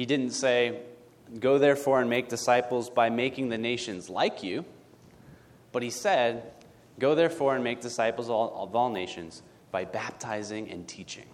He 0.00 0.06
didn't 0.06 0.30
say, 0.30 0.80
Go 1.40 1.58
therefore 1.58 2.00
and 2.00 2.08
make 2.08 2.30
disciples 2.30 2.88
by 2.88 3.10
making 3.10 3.50
the 3.50 3.58
nations 3.58 4.08
like 4.08 4.42
you. 4.42 4.64
But 5.72 5.82
he 5.82 5.90
said, 5.90 6.52
Go 6.98 7.14
therefore 7.14 7.54
and 7.54 7.62
make 7.62 7.82
disciples 7.82 8.30
of 8.30 8.74
all 8.74 8.88
nations 8.88 9.42
by 9.70 9.84
baptizing 9.84 10.70
and 10.70 10.88
teaching. 10.88 11.26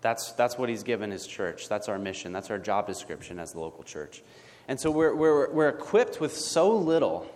That's, 0.00 0.32
that's 0.32 0.56
what 0.56 0.70
he's 0.70 0.84
given 0.84 1.10
his 1.10 1.26
church. 1.26 1.68
That's 1.68 1.86
our 1.90 1.98
mission. 1.98 2.32
That's 2.32 2.48
our 2.48 2.58
job 2.58 2.86
description 2.86 3.38
as 3.38 3.52
the 3.52 3.60
local 3.60 3.84
church. 3.84 4.22
And 4.66 4.80
so 4.80 4.90
we're, 4.90 5.14
we're, 5.14 5.52
we're 5.52 5.68
equipped 5.68 6.22
with 6.22 6.34
so 6.34 6.74
little, 6.74 7.30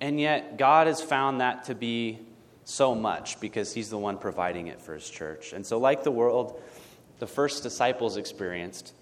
and 0.00 0.18
yet 0.18 0.56
God 0.56 0.86
has 0.86 1.02
found 1.02 1.42
that 1.42 1.64
to 1.64 1.74
be 1.74 2.20
so 2.64 2.94
much 2.94 3.38
because 3.38 3.74
he's 3.74 3.90
the 3.90 3.98
one 3.98 4.16
providing 4.16 4.68
it 4.68 4.80
for 4.80 4.94
his 4.94 5.10
church. 5.10 5.52
And 5.52 5.66
so, 5.66 5.76
like 5.76 6.04
the 6.04 6.10
world 6.10 6.58
the 7.20 7.26
first 7.26 7.62
disciples 7.62 8.16
experienced, 8.16 8.94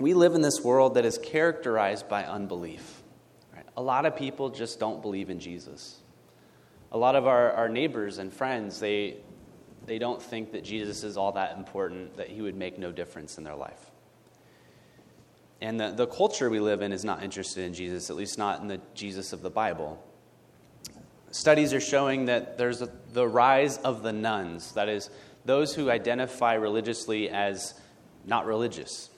we 0.00 0.14
live 0.14 0.34
in 0.34 0.40
this 0.40 0.62
world 0.62 0.94
that 0.94 1.04
is 1.04 1.18
characterized 1.18 2.08
by 2.08 2.24
unbelief. 2.24 3.02
Right? 3.54 3.66
A 3.76 3.82
lot 3.82 4.06
of 4.06 4.16
people 4.16 4.48
just 4.48 4.80
don't 4.80 5.02
believe 5.02 5.28
in 5.28 5.38
Jesus. 5.38 5.98
A 6.90 6.98
lot 6.98 7.14
of 7.14 7.26
our, 7.26 7.52
our 7.52 7.68
neighbors 7.68 8.18
and 8.18 8.32
friends, 8.32 8.80
they, 8.80 9.18
they 9.86 9.98
don't 9.98 10.20
think 10.20 10.52
that 10.52 10.64
Jesus 10.64 11.04
is 11.04 11.16
all 11.16 11.32
that 11.32 11.56
important, 11.56 12.16
that 12.16 12.28
he 12.28 12.40
would 12.40 12.56
make 12.56 12.78
no 12.78 12.90
difference 12.90 13.36
in 13.36 13.44
their 13.44 13.54
life. 13.54 13.90
And 15.60 15.78
the, 15.78 15.90
the 15.90 16.06
culture 16.06 16.48
we 16.48 16.58
live 16.58 16.80
in 16.80 16.92
is 16.92 17.04
not 17.04 17.22
interested 17.22 17.64
in 17.64 17.74
Jesus, 17.74 18.08
at 18.08 18.16
least 18.16 18.38
not 18.38 18.62
in 18.62 18.68
the 18.68 18.80
Jesus 18.94 19.34
of 19.34 19.42
the 19.42 19.50
Bible. 19.50 20.02
Studies 21.30 21.74
are 21.74 21.80
showing 21.80 22.24
that 22.24 22.56
there's 22.56 22.80
a, 22.80 22.90
the 23.12 23.28
rise 23.28 23.76
of 23.76 24.02
the 24.02 24.12
nones, 24.12 24.72
that 24.72 24.88
is, 24.88 25.10
those 25.44 25.74
who 25.74 25.90
identify 25.90 26.54
religiously 26.54 27.28
as 27.28 27.74
not 28.24 28.46
religious. 28.46 29.09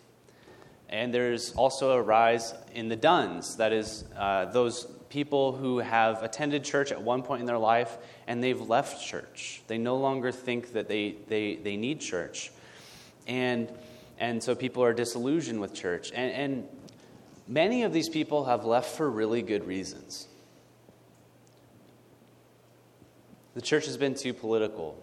And 0.93 1.13
there's 1.13 1.53
also 1.55 1.91
a 1.93 2.03
rise 2.03 2.55
in 2.73 2.89
the 2.89 2.95
dones, 2.97 3.57
that 3.57 3.73
is, 3.73 4.05
uh, 4.17 4.45
those 4.45 4.87
people 5.09 5.51
who 5.53 5.79
have 5.79 6.23
attended 6.23 6.63
church 6.63 6.93
at 6.93 7.03
one 7.03 7.23
point 7.23 7.41
in 7.41 7.47
their 7.47 7.59
life 7.59 7.99
and 8.29 8.41
they've 8.45 8.61
left 8.61 9.05
church. 9.05 9.63
They 9.67 9.79
no 9.79 9.97
longer 9.97 10.31
think 10.31 10.75
that 10.75 10.87
they, 10.87 11.17
they, 11.27 11.57
they 11.57 11.77
need 11.77 12.01
church. 12.01 12.53
And 13.27 13.69
and 14.23 14.41
so 14.41 14.55
people 14.55 14.85
are 14.85 14.93
disillusioned 14.93 15.61
with 15.61 15.75
church. 15.75 16.13
And, 16.15 16.31
and 16.33 16.69
many 17.49 17.83
of 17.83 17.93
these 17.93 18.09
people 18.09 18.45
have 18.45 18.65
left 18.65 18.97
for 18.97 19.11
really 19.11 19.43
good 19.43 19.67
reasons. 19.67 20.29
The 23.55 23.61
church 23.61 23.87
has 23.87 23.97
been 23.97 24.15
too 24.15 24.33
political, 24.33 24.97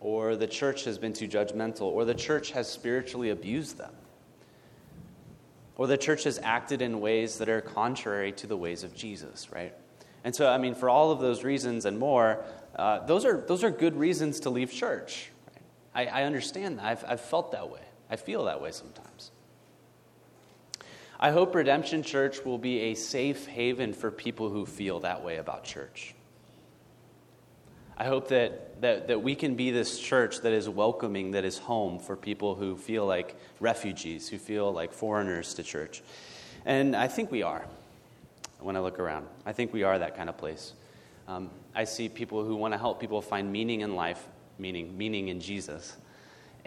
or 0.00 0.36
the 0.36 0.46
church 0.46 0.84
has 0.84 0.98
been 0.98 1.14
too 1.14 1.26
judgmental, 1.26 1.82
or 1.82 2.04
the 2.04 2.14
church 2.14 2.50
has 2.50 2.70
spiritually 2.70 3.30
abused 3.30 3.78
them, 3.78 3.94
or 5.78 5.86
the 5.86 5.96
church 5.96 6.24
has 6.24 6.38
acted 6.42 6.82
in 6.82 7.00
ways 7.00 7.38
that 7.38 7.48
are 7.48 7.62
contrary 7.62 8.32
to 8.32 8.46
the 8.46 8.56
ways 8.56 8.84
of 8.84 8.94
Jesus, 8.94 9.50
right? 9.50 9.72
And 10.24 10.34
so, 10.34 10.50
I 10.50 10.58
mean, 10.58 10.74
for 10.74 10.90
all 10.90 11.10
of 11.10 11.20
those 11.20 11.44
reasons 11.44 11.86
and 11.86 11.98
more, 11.98 12.44
uh, 12.76 13.06
those, 13.06 13.24
are, 13.24 13.40
those 13.46 13.64
are 13.64 13.70
good 13.70 13.96
reasons 13.96 14.40
to 14.40 14.50
leave 14.50 14.70
church. 14.72 15.30
Right? 15.94 16.08
I, 16.10 16.22
I 16.22 16.24
understand 16.24 16.78
that. 16.78 16.84
I've, 16.84 17.04
I've 17.06 17.20
felt 17.20 17.52
that 17.52 17.70
way. 17.70 17.80
I 18.10 18.16
feel 18.16 18.44
that 18.44 18.60
way 18.60 18.72
sometimes. 18.72 19.30
I 21.20 21.30
hope 21.30 21.54
Redemption 21.54 22.02
Church 22.02 22.44
will 22.44 22.58
be 22.58 22.80
a 22.80 22.94
safe 22.94 23.46
haven 23.46 23.92
for 23.92 24.10
people 24.10 24.50
who 24.50 24.66
feel 24.66 25.00
that 25.00 25.24
way 25.24 25.36
about 25.36 25.64
church. 25.64 26.14
I 27.96 28.04
hope 28.04 28.28
that, 28.28 28.67
that, 28.80 29.08
that 29.08 29.22
we 29.22 29.34
can 29.34 29.54
be 29.54 29.70
this 29.70 29.98
church 29.98 30.40
that 30.40 30.52
is 30.52 30.68
welcoming, 30.68 31.32
that 31.32 31.44
is 31.44 31.58
home 31.58 31.98
for 31.98 32.16
people 32.16 32.54
who 32.54 32.76
feel 32.76 33.06
like 33.06 33.36
refugees, 33.60 34.28
who 34.28 34.38
feel 34.38 34.72
like 34.72 34.92
foreigners 34.92 35.54
to 35.54 35.62
church. 35.62 36.02
And 36.64 36.94
I 36.94 37.08
think 37.08 37.30
we 37.30 37.42
are 37.42 37.64
when 38.60 38.76
I 38.76 38.80
look 38.80 38.98
around. 38.98 39.26
I 39.46 39.52
think 39.52 39.72
we 39.72 39.82
are 39.82 39.98
that 39.98 40.16
kind 40.16 40.28
of 40.28 40.36
place. 40.36 40.72
Um, 41.26 41.50
I 41.74 41.84
see 41.84 42.08
people 42.08 42.44
who 42.44 42.56
want 42.56 42.74
to 42.74 42.78
help 42.78 43.00
people 43.00 43.20
find 43.22 43.52
meaning 43.52 43.82
in 43.82 43.94
life, 43.94 44.26
meaning, 44.58 44.96
meaning 44.96 45.28
in 45.28 45.40
Jesus 45.40 45.96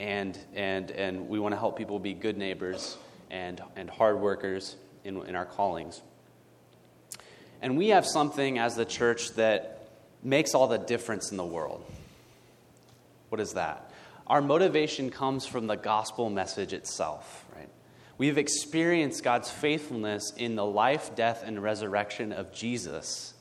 and, 0.01 0.37
and, 0.55 0.89
and 0.91 1.29
we 1.29 1.39
want 1.39 1.53
to 1.53 1.59
help 1.59 1.77
people 1.77 1.99
be 1.99 2.13
good 2.13 2.35
neighbors 2.35 2.97
and, 3.29 3.61
and 3.75 3.89
hard 3.89 4.19
workers 4.19 4.75
in, 5.03 5.17
in 5.27 5.35
our 5.35 5.45
callings. 5.45 6.01
And 7.61 7.77
we 7.77 7.89
have 7.89 8.05
something 8.05 8.57
as 8.57 8.75
the 8.75 8.85
church 8.85 9.33
that 9.33 9.89
makes 10.23 10.55
all 10.55 10.67
the 10.67 10.79
difference 10.79 11.29
in 11.29 11.37
the 11.37 11.45
world. 11.45 11.85
What 13.31 13.39
is 13.39 13.53
that? 13.53 13.89
Our 14.27 14.41
motivation 14.41 15.09
comes 15.09 15.45
from 15.45 15.67
the 15.67 15.77
gospel 15.77 16.29
message 16.29 16.73
itself, 16.73 17.45
right? 17.55 17.69
We've 18.17 18.37
experienced 18.37 19.23
God's 19.23 19.49
faithfulness 19.49 20.33
in 20.35 20.57
the 20.57 20.65
life, 20.65 21.15
death, 21.15 21.41
and 21.45 21.63
resurrection 21.63 22.33
of 22.33 22.51
Jesus. 22.51 23.33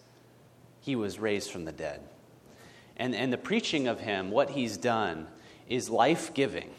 He 0.79 0.95
was 0.95 1.19
raised 1.19 1.51
from 1.51 1.65
the 1.65 1.73
dead. 1.73 2.03
And, 2.99 3.17
and 3.17 3.33
the 3.33 3.37
preaching 3.37 3.89
of 3.89 3.99
Him, 3.99 4.31
what 4.31 4.51
He's 4.51 4.77
done, 4.77 5.27
is 5.69 5.91
life 5.91 6.35
giving, 6.35 6.71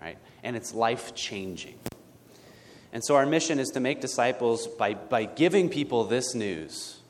right? 0.00 0.16
And 0.42 0.56
it's 0.56 0.72
life 0.72 1.14
changing. 1.14 1.78
And 2.94 3.04
so 3.04 3.14
our 3.16 3.26
mission 3.26 3.58
is 3.58 3.68
to 3.72 3.80
make 3.80 4.00
disciples 4.00 4.66
by, 4.66 4.94
by 4.94 5.26
giving 5.26 5.68
people 5.68 6.04
this 6.04 6.34
news, 6.34 7.00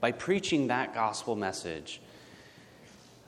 by 0.00 0.12
preaching 0.12 0.68
that 0.68 0.94
gospel 0.94 1.36
message. 1.36 2.00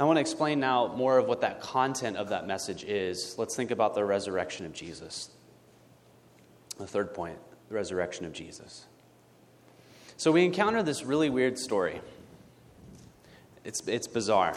I 0.02 0.04
want 0.04 0.16
to 0.16 0.20
explain 0.20 0.58
now 0.58 0.92
more 0.96 1.16
of 1.16 1.28
what 1.28 1.42
that 1.42 1.60
content 1.60 2.16
of 2.16 2.30
that 2.30 2.44
message 2.44 2.82
is. 2.82 3.36
Let's 3.38 3.54
think 3.54 3.70
about 3.70 3.94
the 3.94 4.04
resurrection 4.04 4.66
of 4.66 4.72
Jesus. 4.72 5.30
The 6.76 6.88
third 6.88 7.14
point 7.14 7.38
the 7.68 7.76
resurrection 7.76 8.26
of 8.26 8.32
Jesus. 8.32 8.84
So 10.16 10.32
we 10.32 10.44
encounter 10.44 10.82
this 10.82 11.04
really 11.04 11.30
weird 11.30 11.56
story. 11.56 12.00
It's, 13.64 13.86
it's 13.86 14.08
bizarre. 14.08 14.56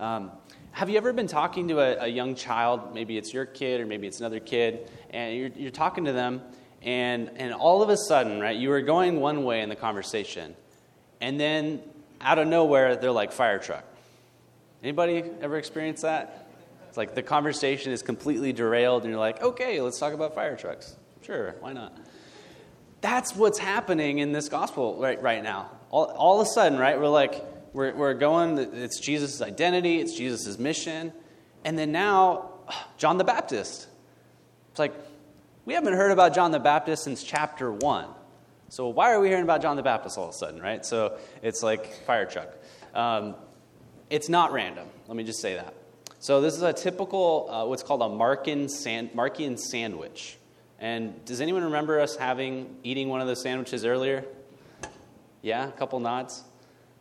Um, 0.00 0.32
have 0.72 0.90
you 0.90 0.96
ever 0.96 1.12
been 1.12 1.28
talking 1.28 1.68
to 1.68 1.78
a, 1.78 2.06
a, 2.06 2.08
young 2.08 2.34
child? 2.34 2.92
Maybe 2.92 3.16
it's 3.16 3.32
your 3.32 3.46
kid 3.46 3.80
or 3.80 3.86
maybe 3.86 4.08
it's 4.08 4.18
another 4.18 4.40
kid, 4.40 4.90
and 5.10 5.36
you're, 5.36 5.50
you're 5.50 5.70
talking 5.70 6.06
to 6.06 6.12
them, 6.12 6.42
and, 6.82 7.30
and 7.36 7.54
all 7.54 7.84
of 7.84 7.88
a 7.88 7.96
sudden, 7.96 8.40
right, 8.40 8.56
you 8.56 8.68
were 8.68 8.82
going 8.82 9.20
one 9.20 9.44
way 9.44 9.60
in 9.60 9.68
the 9.68 9.76
conversation, 9.76 10.56
and 11.20 11.38
then 11.38 11.80
out 12.20 12.40
of 12.40 12.48
nowhere, 12.48 12.96
they're 12.96 13.12
like, 13.12 13.30
fire 13.30 13.60
truck. 13.60 13.84
Anybody 14.82 15.24
ever 15.40 15.58
experienced 15.58 16.02
that? 16.02 16.48
It's 16.88 16.96
like 16.96 17.14
the 17.14 17.22
conversation 17.22 17.92
is 17.92 18.02
completely 18.02 18.52
derailed, 18.52 19.04
and 19.04 19.10
you're 19.10 19.20
like, 19.20 19.42
okay, 19.42 19.80
let's 19.80 19.98
talk 19.98 20.12
about 20.12 20.34
fire 20.34 20.56
trucks. 20.56 20.96
Sure, 21.22 21.54
why 21.60 21.72
not? 21.72 21.96
That's 23.00 23.34
what's 23.34 23.58
happening 23.58 24.18
in 24.18 24.32
this 24.32 24.48
gospel 24.48 24.96
right, 25.00 25.20
right 25.22 25.42
now. 25.42 25.70
All, 25.90 26.06
all 26.06 26.40
of 26.40 26.46
a 26.46 26.50
sudden, 26.50 26.78
right, 26.78 26.98
we're 26.98 27.08
like, 27.08 27.44
we're, 27.72 27.94
we're 27.94 28.14
going, 28.14 28.58
it's 28.58 29.00
Jesus' 29.00 29.40
identity, 29.40 30.00
it's 30.00 30.14
Jesus' 30.16 30.58
mission. 30.58 31.12
And 31.64 31.78
then 31.78 31.92
now, 31.92 32.50
John 32.98 33.18
the 33.18 33.24
Baptist. 33.24 33.86
It's 34.70 34.78
like, 34.78 34.94
we 35.64 35.74
haven't 35.74 35.94
heard 35.94 36.10
about 36.10 36.34
John 36.34 36.50
the 36.50 36.58
Baptist 36.58 37.04
since 37.04 37.22
chapter 37.22 37.72
one. 37.72 38.08
So 38.68 38.88
why 38.88 39.12
are 39.12 39.20
we 39.20 39.28
hearing 39.28 39.44
about 39.44 39.62
John 39.62 39.76
the 39.76 39.82
Baptist 39.82 40.18
all 40.18 40.24
of 40.24 40.30
a 40.30 40.36
sudden, 40.36 40.60
right? 40.60 40.84
So 40.84 41.18
it's 41.42 41.62
like 41.62 42.04
fire 42.04 42.26
truck. 42.26 42.48
Um, 42.94 43.36
it's 44.12 44.28
not 44.28 44.52
random. 44.52 44.86
Let 45.08 45.16
me 45.16 45.24
just 45.24 45.40
say 45.40 45.54
that. 45.54 45.72
So 46.20 46.42
this 46.42 46.54
is 46.54 46.62
a 46.62 46.72
typical, 46.74 47.48
uh, 47.50 47.64
what's 47.64 47.82
called 47.82 48.02
a 48.02 48.14
Markan, 48.14 48.68
sand, 48.68 49.10
Markian 49.14 49.58
sandwich. 49.58 50.36
And 50.78 51.24
does 51.24 51.40
anyone 51.40 51.64
remember 51.64 51.98
us 51.98 52.14
having 52.16 52.76
eating 52.82 53.08
one 53.08 53.22
of 53.22 53.26
those 53.26 53.42
sandwiches 53.42 53.86
earlier? 53.86 54.26
Yeah, 55.40 55.66
a 55.66 55.72
couple 55.72 55.98
nods. 55.98 56.44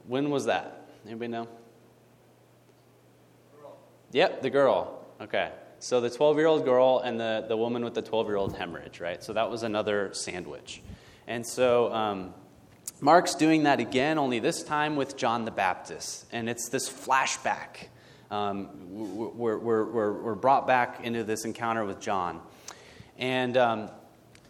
When 0.08 0.30
was 0.30 0.46
that? 0.46 0.88
Anybody 1.06 1.28
know? 1.28 1.48
Girl. 3.60 3.78
Yep, 4.14 4.42
the 4.42 4.50
girl. 4.50 5.06
Okay. 5.20 5.52
So 5.80 6.00
the 6.00 6.10
12 6.10 6.38
year 6.38 6.48
old 6.48 6.64
girl 6.64 7.00
and 7.00 7.20
the, 7.20 7.44
the 7.46 7.58
woman 7.58 7.84
with 7.84 7.94
the 7.94 8.02
12 8.02 8.28
year 8.28 8.38
old 8.38 8.56
hemorrhage, 8.56 9.02
right? 9.02 9.22
So 9.22 9.34
that 9.34 9.52
was 9.52 9.64
another 9.64 10.12
sandwich. 10.14 10.82
And 11.28 11.46
so 11.46 11.92
um, 11.92 12.34
Mark's 13.04 13.34
doing 13.34 13.64
that 13.64 13.80
again, 13.80 14.20
only 14.20 14.38
this 14.38 14.62
time 14.62 14.96
with 14.96 15.18
John 15.18 15.44
the 15.44 15.52
Baptist. 15.52 16.28
And 16.32 16.48
it's 16.48 16.70
this 16.70 16.88
flashback. 16.88 17.88
Um, 18.30 18.70
we're, 18.92 19.58
we're, 19.58 19.84
we're, 19.86 20.14
we're, 20.14 20.36
brought 20.36 20.68
back 20.68 21.04
into 21.04 21.24
this 21.24 21.44
encounter 21.44 21.84
with 21.84 22.00
John. 22.00 22.40
And 23.18 23.58
um, 23.58 23.90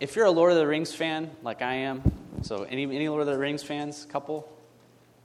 if 0.01 0.17
you're 0.17 0.25
a 0.25 0.31
Lord 0.31 0.51
of 0.51 0.57
the 0.57 0.67
Rings 0.67 0.93
fan, 0.93 1.31
like 1.41 1.61
I 1.61 1.75
am, 1.75 2.03
so 2.41 2.63
any, 2.63 2.83
any 2.83 3.07
Lord 3.07 3.21
of 3.21 3.27
the 3.27 3.37
Rings 3.37 3.63
fans, 3.63 4.05
couple? 4.11 4.51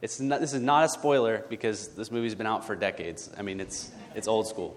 It's 0.00 0.20
not, 0.20 0.40
this 0.40 0.54
is 0.54 0.62
not 0.62 0.84
a 0.84 0.88
spoiler 0.88 1.44
because 1.48 1.88
this 1.88 2.12
movie's 2.12 2.36
been 2.36 2.46
out 2.46 2.64
for 2.64 2.76
decades. 2.76 3.28
I 3.36 3.42
mean, 3.42 3.58
it's, 3.58 3.90
it's 4.14 4.28
old 4.28 4.46
school. 4.46 4.76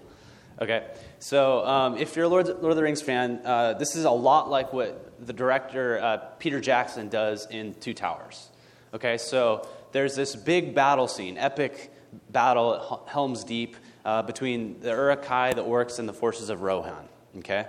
Okay, 0.61 0.85
so 1.19 1.65
um, 1.65 1.97
if 1.97 2.17
you're 2.17 2.25
a 2.25 2.27
Lord, 2.27 2.47
Lord, 2.47 2.71
of 2.71 2.75
the 2.75 2.83
Rings 2.83 3.01
fan, 3.01 3.39
uh, 3.45 3.75
this 3.75 3.95
is 3.95 4.03
a 4.03 4.11
lot 4.11 4.49
like 4.49 4.73
what 4.73 5.25
the 5.25 5.31
director 5.31 5.97
uh, 5.99 6.17
Peter 6.37 6.59
Jackson 6.59 7.07
does 7.07 7.47
in 7.49 7.75
Two 7.75 7.93
Towers. 7.93 8.49
Okay, 8.93 9.17
so 9.17 9.65
there's 9.93 10.17
this 10.17 10.35
big 10.35 10.75
battle 10.75 11.07
scene, 11.07 11.37
epic 11.37 11.93
battle 12.29 12.75
at 12.75 13.09
Helm's 13.09 13.45
Deep 13.45 13.77
uh, 14.03 14.21
between 14.23 14.81
the 14.81 14.89
Uruk-hai, 14.89 15.53
the 15.53 15.63
orcs, 15.63 15.97
and 15.97 16.09
the 16.09 16.13
forces 16.13 16.49
of 16.49 16.61
Rohan. 16.61 17.07
Okay, 17.37 17.65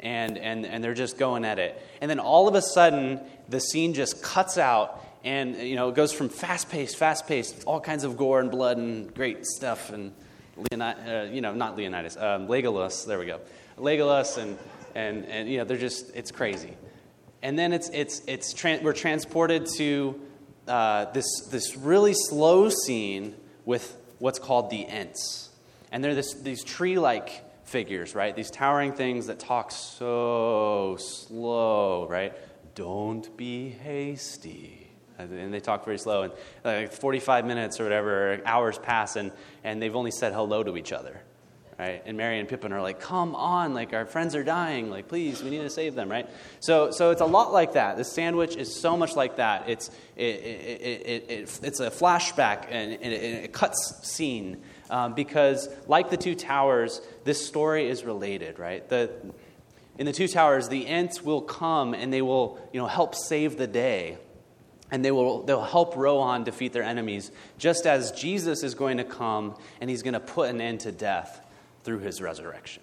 and, 0.00 0.36
and, 0.36 0.66
and 0.66 0.82
they're 0.82 0.94
just 0.94 1.18
going 1.18 1.44
at 1.44 1.60
it. 1.60 1.80
And 2.00 2.10
then 2.10 2.18
all 2.18 2.48
of 2.48 2.56
a 2.56 2.62
sudden, 2.62 3.20
the 3.48 3.60
scene 3.60 3.94
just 3.94 4.20
cuts 4.20 4.58
out 4.58 5.00
and 5.22 5.54
you 5.58 5.76
know 5.76 5.90
it 5.90 5.94
goes 5.94 6.12
from 6.12 6.28
fast 6.28 6.68
paced, 6.68 6.96
fast 6.96 7.28
paced, 7.28 7.62
all 7.66 7.80
kinds 7.80 8.02
of 8.02 8.16
gore 8.16 8.40
and 8.40 8.50
blood 8.50 8.78
and 8.78 9.14
great 9.14 9.46
stuff 9.46 9.90
and 9.90 10.12
Leonidas, 10.56 11.08
uh, 11.08 11.32
you 11.32 11.40
know, 11.40 11.54
not 11.54 11.76
Leonidas, 11.76 12.16
um, 12.16 12.46
Legolas, 12.46 13.06
there 13.06 13.18
we 13.18 13.26
go. 13.26 13.40
Legolas, 13.78 14.38
and, 14.38 14.58
and, 14.94 15.24
and, 15.26 15.48
you 15.48 15.58
know, 15.58 15.64
they're 15.64 15.78
just, 15.78 16.14
it's 16.14 16.30
crazy. 16.30 16.76
And 17.42 17.58
then 17.58 17.72
it's, 17.72 17.88
it's, 17.90 18.22
it's 18.26 18.52
tra- 18.52 18.80
we're 18.82 18.92
transported 18.92 19.66
to 19.78 20.20
uh, 20.68 21.06
this, 21.12 21.26
this 21.50 21.76
really 21.76 22.14
slow 22.14 22.68
scene 22.68 23.34
with 23.64 23.96
what's 24.18 24.38
called 24.38 24.70
the 24.70 24.86
Ents. 24.86 25.50
And 25.90 26.04
they're 26.04 26.14
this, 26.14 26.34
these 26.34 26.62
tree 26.62 26.98
like 26.98 27.66
figures, 27.66 28.14
right? 28.14 28.36
These 28.36 28.50
towering 28.50 28.92
things 28.92 29.26
that 29.26 29.38
talk 29.38 29.70
so 29.70 30.96
slow, 30.98 32.06
right? 32.08 32.32
Don't 32.74 33.36
be 33.36 33.70
hasty 33.70 34.81
and 35.30 35.52
they 35.52 35.60
talk 35.60 35.84
very 35.84 35.98
slow. 35.98 36.22
And 36.22 36.32
like 36.64 36.92
45 36.92 37.44
minutes 37.46 37.80
or 37.80 37.84
whatever, 37.84 38.40
hours 38.44 38.78
pass, 38.78 39.16
and, 39.16 39.32
and 39.62 39.80
they've 39.80 39.94
only 39.94 40.10
said 40.10 40.32
hello 40.32 40.62
to 40.62 40.76
each 40.76 40.92
other. 40.92 41.20
Right? 41.78 42.02
And 42.06 42.16
Merry 42.16 42.38
and 42.38 42.48
Pippin 42.48 42.72
are 42.72 42.82
like, 42.82 43.00
come 43.00 43.34
on, 43.34 43.74
like 43.74 43.92
our 43.92 44.04
friends 44.04 44.36
are 44.36 44.44
dying, 44.44 44.90
like 44.90 45.08
please, 45.08 45.42
we 45.42 45.50
need 45.50 45.62
to 45.62 45.70
save 45.70 45.94
them, 45.94 46.08
right? 46.08 46.28
So, 46.60 46.90
so 46.90 47.10
it's 47.10 47.22
a 47.22 47.26
lot 47.26 47.52
like 47.52 47.72
that. 47.72 47.96
The 47.96 48.04
sandwich 48.04 48.56
is 48.56 48.72
so 48.72 48.96
much 48.96 49.16
like 49.16 49.36
that. 49.36 49.68
It's, 49.68 49.90
it, 50.14 50.22
it, 50.22 50.80
it, 50.80 51.30
it 51.30 51.60
it's 51.62 51.80
a 51.80 51.90
flashback 51.90 52.66
and, 52.68 52.92
and 52.92 53.12
it, 53.12 53.52
cuts 53.52 54.00
scene 54.02 54.62
um, 54.90 55.14
because, 55.14 55.68
like 55.88 56.10
the 56.10 56.16
two 56.16 56.34
towers, 56.34 57.00
this 57.24 57.44
story 57.44 57.88
is 57.88 58.04
related, 58.04 58.58
right? 58.58 58.88
The, 58.88 59.10
in 59.98 60.06
the 60.06 60.12
two 60.12 60.28
towers, 60.28 60.68
the 60.68 60.86
Ents 60.86 61.22
will 61.22 61.42
come 61.42 61.94
and 61.94 62.12
they 62.12 62.22
will, 62.22 62.60
you 62.72 62.80
know, 62.80 62.86
help 62.86 63.14
save 63.14 63.56
the 63.56 63.66
day 63.66 64.18
and 64.92 65.04
they 65.04 65.10
will 65.10 65.42
they'll 65.42 65.64
help 65.64 65.96
Rohan 65.96 66.44
defeat 66.44 66.72
their 66.72 66.84
enemies, 66.84 67.32
just 67.58 67.86
as 67.86 68.12
Jesus 68.12 68.62
is 68.62 68.74
going 68.74 68.98
to 68.98 69.04
come 69.04 69.56
and 69.80 69.90
he's 69.90 70.02
going 70.02 70.14
to 70.14 70.20
put 70.20 70.50
an 70.50 70.60
end 70.60 70.80
to 70.80 70.92
death 70.92 71.44
through 71.82 71.98
his 72.00 72.20
resurrection. 72.20 72.82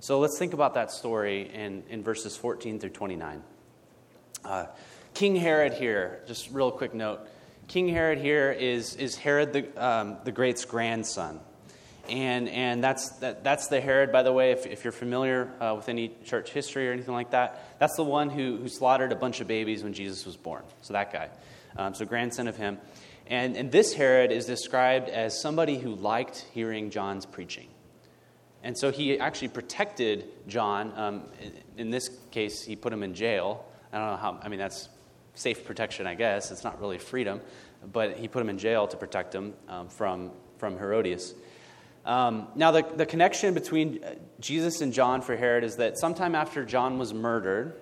So 0.00 0.18
let's 0.18 0.38
think 0.38 0.52
about 0.52 0.74
that 0.74 0.90
story 0.90 1.50
in, 1.54 1.84
in 1.88 2.02
verses 2.02 2.36
14 2.36 2.80
through 2.80 2.90
29. 2.90 3.42
Uh, 4.44 4.66
King 5.14 5.36
Herod 5.36 5.72
here, 5.72 6.20
just 6.26 6.50
real 6.50 6.70
quick 6.70 6.92
note. 6.92 7.26
King 7.68 7.88
Herod 7.88 8.18
here 8.18 8.52
is, 8.52 8.94
is 8.96 9.16
Herod 9.16 9.52
the, 9.52 9.84
um, 9.84 10.18
the 10.24 10.32
Great's 10.32 10.64
grandson. 10.64 11.40
And, 12.08 12.48
and 12.48 12.82
that's, 12.82 13.10
that, 13.18 13.42
that's 13.42 13.68
the 13.68 13.80
Herod, 13.80 14.12
by 14.12 14.22
the 14.22 14.32
way, 14.32 14.52
if, 14.52 14.66
if 14.66 14.84
you're 14.84 14.92
familiar 14.92 15.50
uh, 15.60 15.74
with 15.76 15.88
any 15.88 16.12
church 16.24 16.50
history 16.50 16.88
or 16.88 16.92
anything 16.92 17.14
like 17.14 17.30
that. 17.30 17.78
That's 17.78 17.96
the 17.96 18.04
one 18.04 18.30
who, 18.30 18.56
who 18.58 18.68
slaughtered 18.68 19.12
a 19.12 19.16
bunch 19.16 19.40
of 19.40 19.48
babies 19.48 19.82
when 19.82 19.92
Jesus 19.92 20.24
was 20.24 20.36
born. 20.36 20.62
So 20.82 20.92
that 20.92 21.12
guy. 21.12 21.30
Um, 21.76 21.94
so 21.94 22.04
grandson 22.04 22.48
of 22.48 22.56
him. 22.56 22.78
And, 23.26 23.56
and 23.56 23.72
this 23.72 23.92
Herod 23.92 24.30
is 24.30 24.46
described 24.46 25.08
as 25.08 25.40
somebody 25.40 25.78
who 25.78 25.94
liked 25.94 26.46
hearing 26.52 26.90
John's 26.90 27.26
preaching. 27.26 27.68
And 28.62 28.76
so 28.78 28.90
he 28.90 29.18
actually 29.18 29.48
protected 29.48 30.26
John. 30.48 30.92
Um, 30.96 31.22
in, 31.76 31.90
this 31.90 32.10
case, 32.30 32.62
he 32.62 32.76
put 32.76 32.92
him 32.92 33.02
in 33.02 33.14
jail. 33.14 33.64
I 33.92 33.98
don't 33.98 34.10
know 34.10 34.16
how, 34.16 34.40
I 34.42 34.48
mean, 34.48 34.58
that's 34.58 34.88
safe 35.34 35.64
protection, 35.64 36.06
I 36.06 36.14
guess. 36.14 36.50
It's 36.50 36.64
not 36.64 36.80
really 36.80 36.98
freedom. 36.98 37.40
But 37.92 38.16
he 38.16 38.28
put 38.28 38.42
him 38.42 38.48
in 38.48 38.58
jail 38.58 38.86
to 38.88 38.96
protect 38.96 39.34
him 39.34 39.54
um, 39.68 39.88
from, 39.88 40.30
from 40.58 40.78
Herodias. 40.78 41.34
Um, 42.06 42.46
now, 42.54 42.70
the, 42.70 42.82
the 42.82 43.04
connection 43.04 43.52
between 43.52 44.02
uh, 44.02 44.14
Jesus 44.38 44.80
and 44.80 44.92
John 44.92 45.22
for 45.22 45.36
Herod 45.36 45.64
is 45.64 45.76
that 45.76 45.98
sometime 45.98 46.36
after 46.36 46.64
John 46.64 46.98
was 46.98 47.12
murdered, 47.12 47.74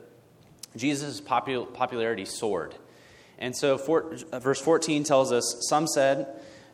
Jesus' 0.77 1.21
popul- 1.21 1.73
popularity 1.75 2.25
soared. 2.25 2.75
And 3.39 3.55
so, 3.55 3.77
for, 3.77 4.17
uh, 4.33 4.41
verse 4.41 4.61
14 4.61 5.05
tells 5.05 5.31
us 5.31 5.67
some 5.69 5.87
said, 5.87 6.27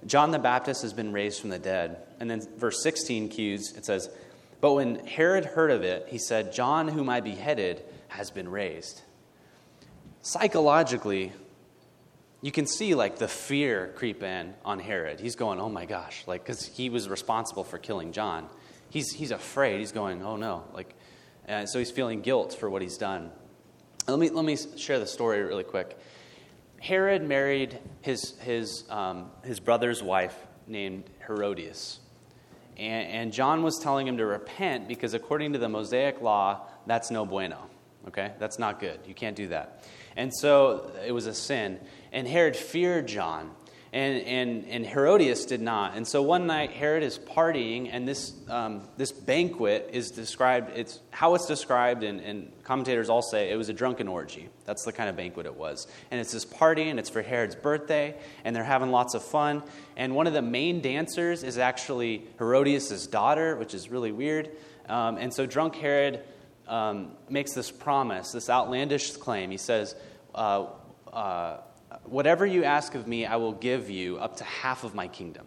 John 0.06 0.30
the 0.30 0.38
Baptist 0.38 0.82
has 0.82 0.92
been 0.92 1.12
raised 1.12 1.40
from 1.40 1.50
the 1.50 1.58
dead. 1.58 1.98
And 2.20 2.30
then 2.30 2.46
verse 2.56 2.82
16 2.84 3.28
cues, 3.28 3.72
it 3.76 3.84
says, 3.84 4.08
But 4.60 4.74
when 4.74 5.04
Herod 5.04 5.44
heard 5.44 5.72
of 5.72 5.82
it, 5.82 6.06
he 6.08 6.18
said, 6.18 6.52
John, 6.52 6.86
whom 6.86 7.08
I 7.08 7.20
beheaded, 7.20 7.82
has 8.08 8.30
been 8.30 8.48
raised. 8.48 9.02
Psychologically, 10.22 11.32
you 12.42 12.50
can 12.50 12.66
see 12.66 12.94
like 12.94 13.18
the 13.18 13.28
fear 13.28 13.92
creep 13.96 14.22
in 14.22 14.54
on 14.64 14.78
Herod. 14.78 15.20
He's 15.20 15.36
going, 15.36 15.60
oh 15.60 15.68
my 15.68 15.84
gosh, 15.84 16.24
like, 16.26 16.44
because 16.44 16.64
he 16.64 16.88
was 16.88 17.08
responsible 17.08 17.64
for 17.64 17.78
killing 17.78 18.12
John. 18.12 18.48
He's, 18.88 19.12
he's 19.12 19.30
afraid. 19.30 19.78
He's 19.78 19.92
going, 19.92 20.22
oh 20.22 20.36
no. 20.36 20.64
Like, 20.72 20.94
and 21.46 21.68
so 21.68 21.78
he's 21.78 21.90
feeling 21.90 22.22
guilt 22.22 22.54
for 22.54 22.70
what 22.70 22.82
he's 22.82 22.96
done. 22.96 23.30
Let 24.08 24.18
me, 24.18 24.30
let 24.30 24.44
me 24.44 24.56
share 24.76 24.98
the 24.98 25.06
story 25.06 25.42
really 25.42 25.64
quick. 25.64 25.98
Herod 26.80 27.22
married 27.22 27.78
his, 28.00 28.38
his, 28.40 28.84
um, 28.88 29.30
his 29.44 29.60
brother's 29.60 30.02
wife 30.02 30.34
named 30.66 31.04
Herodias. 31.26 32.00
And, 32.78 33.08
and 33.08 33.32
John 33.32 33.62
was 33.62 33.78
telling 33.78 34.06
him 34.06 34.16
to 34.16 34.24
repent 34.24 34.88
because, 34.88 35.12
according 35.12 35.52
to 35.52 35.58
the 35.58 35.68
Mosaic 35.68 36.22
law, 36.22 36.66
that's 36.86 37.10
no 37.10 37.26
bueno. 37.26 37.58
Okay? 38.08 38.32
That's 38.38 38.58
not 38.58 38.80
good. 38.80 39.00
You 39.06 39.12
can't 39.12 39.36
do 39.36 39.48
that. 39.48 39.84
And 40.16 40.34
so 40.34 40.90
it 41.06 41.12
was 41.12 41.26
a 41.26 41.34
sin. 41.34 41.78
And 42.12 42.26
Herod 42.26 42.56
feared 42.56 43.08
John, 43.08 43.50
and, 43.92 44.22
and, 44.22 44.64
and 44.66 44.86
Herodias 44.86 45.46
did 45.46 45.60
not. 45.60 45.96
And 45.96 46.06
so 46.06 46.22
one 46.22 46.46
night, 46.46 46.70
Herod 46.70 47.02
is 47.02 47.18
partying, 47.18 47.88
and 47.92 48.06
this, 48.06 48.32
um, 48.48 48.82
this 48.96 49.10
banquet 49.10 49.90
is 49.92 50.10
described, 50.10 50.70
it's 50.76 51.00
how 51.10 51.34
it's 51.34 51.46
described, 51.46 52.04
and, 52.04 52.20
and 52.20 52.52
commentators 52.62 53.10
all 53.10 53.22
say 53.22 53.50
it 53.50 53.56
was 53.56 53.68
a 53.68 53.72
drunken 53.72 54.06
orgy. 54.06 54.48
That's 54.64 54.84
the 54.84 54.92
kind 54.92 55.08
of 55.08 55.16
banquet 55.16 55.46
it 55.46 55.56
was. 55.56 55.88
And 56.10 56.20
it's 56.20 56.32
this 56.32 56.44
party, 56.44 56.88
and 56.88 57.00
it's 57.00 57.10
for 57.10 57.22
Herod's 57.22 57.56
birthday, 57.56 58.16
and 58.44 58.54
they're 58.54 58.62
having 58.62 58.90
lots 58.90 59.14
of 59.14 59.24
fun. 59.24 59.62
And 59.96 60.14
one 60.14 60.28
of 60.28 60.34
the 60.34 60.42
main 60.42 60.80
dancers 60.80 61.42
is 61.42 61.58
actually 61.58 62.26
Herodias' 62.38 63.08
daughter, 63.08 63.56
which 63.56 63.74
is 63.74 63.90
really 63.90 64.12
weird. 64.12 64.50
Um, 64.88 65.16
and 65.16 65.34
so 65.34 65.46
drunk 65.46 65.74
Herod 65.74 66.20
um, 66.68 67.12
makes 67.28 67.54
this 67.54 67.72
promise, 67.72 68.30
this 68.30 68.48
outlandish 68.48 69.16
claim. 69.16 69.50
He 69.50 69.56
says, 69.56 69.96
uh, 70.32 70.66
uh, 71.12 71.56
Whatever 72.04 72.46
you 72.46 72.64
ask 72.64 72.94
of 72.94 73.06
me, 73.06 73.26
I 73.26 73.36
will 73.36 73.52
give 73.52 73.90
you 73.90 74.18
up 74.18 74.36
to 74.36 74.44
half 74.44 74.84
of 74.84 74.94
my 74.94 75.08
kingdom. 75.08 75.46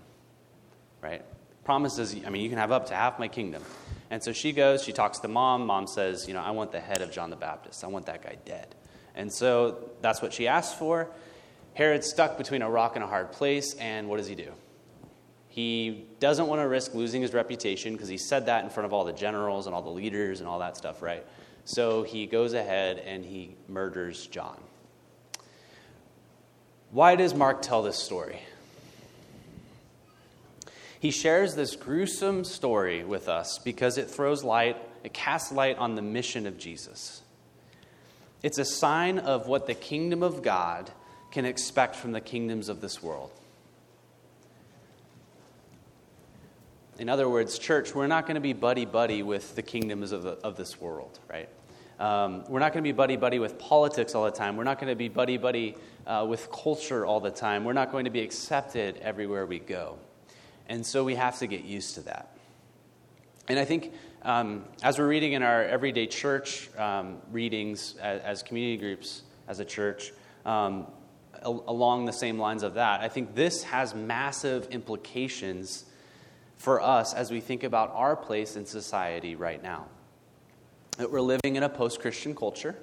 Right? 1.01 1.23
Promises, 1.63 2.15
I 2.25 2.29
mean, 2.29 2.41
you 2.41 2.49
can 2.49 2.57
have 2.57 2.71
up 2.71 2.87
to 2.87 2.93
half 2.93 3.19
my 3.19 3.27
kingdom. 3.27 3.63
And 4.09 4.23
so 4.23 4.31
she 4.31 4.51
goes, 4.51 4.83
she 4.83 4.93
talks 4.93 5.19
to 5.19 5.27
mom. 5.27 5.65
Mom 5.65 5.87
says, 5.87 6.27
You 6.27 6.33
know, 6.33 6.41
I 6.41 6.51
want 6.51 6.71
the 6.71 6.79
head 6.79 7.01
of 7.01 7.11
John 7.11 7.29
the 7.29 7.35
Baptist. 7.35 7.83
I 7.83 7.87
want 7.87 8.05
that 8.05 8.21
guy 8.23 8.37
dead. 8.45 8.75
And 9.15 9.31
so 9.31 9.89
that's 10.01 10.21
what 10.21 10.33
she 10.33 10.47
asked 10.47 10.77
for. 10.77 11.09
Herod's 11.73 12.07
stuck 12.07 12.37
between 12.37 12.61
a 12.61 12.69
rock 12.69 12.95
and 12.95 13.03
a 13.03 13.07
hard 13.07 13.31
place, 13.31 13.73
and 13.75 14.07
what 14.07 14.17
does 14.17 14.27
he 14.27 14.35
do? 14.35 14.51
He 15.47 16.05
doesn't 16.19 16.47
want 16.47 16.61
to 16.61 16.67
risk 16.67 16.93
losing 16.93 17.21
his 17.21 17.33
reputation 17.33 17.93
because 17.93 18.09
he 18.09 18.17
said 18.17 18.47
that 18.47 18.63
in 18.63 18.69
front 18.69 18.85
of 18.85 18.93
all 18.93 19.05
the 19.05 19.13
generals 19.13 19.65
and 19.65 19.75
all 19.75 19.81
the 19.81 19.89
leaders 19.89 20.39
and 20.39 20.49
all 20.49 20.59
that 20.59 20.77
stuff, 20.77 21.01
right? 21.01 21.25
So 21.65 22.03
he 22.03 22.25
goes 22.25 22.53
ahead 22.53 22.97
and 22.99 23.23
he 23.23 23.55
murders 23.67 24.27
John. 24.27 24.59
Why 26.93 27.15
does 27.15 27.33
Mark 27.33 27.63
tell 27.63 27.81
this 27.81 27.97
story? 27.97 28.39
He 30.99 31.09
shares 31.09 31.55
this 31.55 31.75
gruesome 31.75 32.43
story 32.43 33.03
with 33.03 33.27
us 33.27 33.57
because 33.57 33.97
it 33.97 34.11
throws 34.11 34.43
light, 34.43 34.77
it 35.03 35.11
casts 35.11 35.51
light 35.51 35.79
on 35.79 35.95
the 35.95 36.03
mission 36.03 36.45
of 36.45 36.59
Jesus. 36.59 37.23
It's 38.43 38.59
a 38.59 38.65
sign 38.65 39.17
of 39.17 39.47
what 39.47 39.65
the 39.65 39.73
kingdom 39.73 40.21
of 40.21 40.43
God 40.43 40.91
can 41.31 41.45
expect 41.45 41.95
from 41.95 42.11
the 42.11 42.21
kingdoms 42.21 42.69
of 42.69 42.79
this 42.79 43.01
world. 43.01 43.31
In 46.99 47.09
other 47.09 47.27
words, 47.27 47.57
church, 47.57 47.95
we're 47.95 48.05
not 48.05 48.27
going 48.27 48.35
to 48.35 48.41
be 48.41 48.53
buddy 48.53 48.85
buddy 48.85 49.23
with 49.23 49.55
the 49.55 49.63
kingdoms 49.63 50.11
of, 50.11 50.21
the, 50.21 50.33
of 50.43 50.57
this 50.57 50.79
world, 50.79 51.17
right? 51.27 51.49
Um, 51.99 52.43
we're 52.47 52.59
not 52.59 52.71
going 52.71 52.83
to 52.83 52.87
be 52.87 52.91
buddy 52.91 53.17
buddy 53.17 53.39
with 53.39 53.57
politics 53.57 54.13
all 54.13 54.25
the 54.25 54.31
time. 54.31 54.57
We're 54.57 54.63
not 54.63 54.79
going 54.79 54.91
to 54.91 54.95
be 54.95 55.09
buddy 55.09 55.37
buddy 55.37 55.75
uh, 56.05 56.25
with 56.27 56.51
culture 56.51 57.05
all 57.05 57.19
the 57.19 57.31
time. 57.31 57.63
We're 57.63 57.73
not 57.73 57.91
going 57.91 58.05
to 58.05 58.11
be 58.11 58.21
accepted 58.21 58.97
everywhere 58.97 59.45
we 59.45 59.59
go. 59.59 59.97
And 60.67 60.85
so 60.85 61.03
we 61.03 61.15
have 61.15 61.39
to 61.39 61.47
get 61.47 61.63
used 61.63 61.95
to 61.95 62.01
that. 62.01 62.37
And 63.47 63.59
I 63.59 63.65
think 63.65 63.93
um, 64.21 64.63
as 64.81 64.97
we're 64.97 65.07
reading 65.07 65.33
in 65.33 65.43
our 65.43 65.63
everyday 65.63 66.07
church 66.07 66.69
um, 66.77 67.17
readings 67.31 67.95
as, 68.01 68.21
as, 68.21 68.43
community 68.43 68.77
groups, 68.77 69.23
as 69.47 69.59
a 69.59 69.65
church, 69.65 70.13
um, 70.45 70.87
along 71.43 72.05
the 72.05 72.13
same 72.13 72.39
lines 72.39 72.63
of 72.63 72.75
that, 72.75 73.01
I 73.01 73.09
think 73.09 73.35
this 73.35 73.63
has 73.63 73.93
massive 73.93 74.67
implications 74.67 75.83
for 76.55 76.81
us 76.81 77.13
as 77.13 77.31
we 77.31 77.41
think 77.41 77.63
about 77.63 77.91
our 77.93 78.15
place 78.15 78.55
in 78.55 78.65
society 78.65 79.35
right 79.35 79.61
now. 79.61 79.87
That 80.97 81.11
we're 81.11 81.19
living 81.19 81.57
in 81.57 81.63
a 81.63 81.69
post 81.69 81.99
Christian 81.99 82.33
culture. 82.33 82.77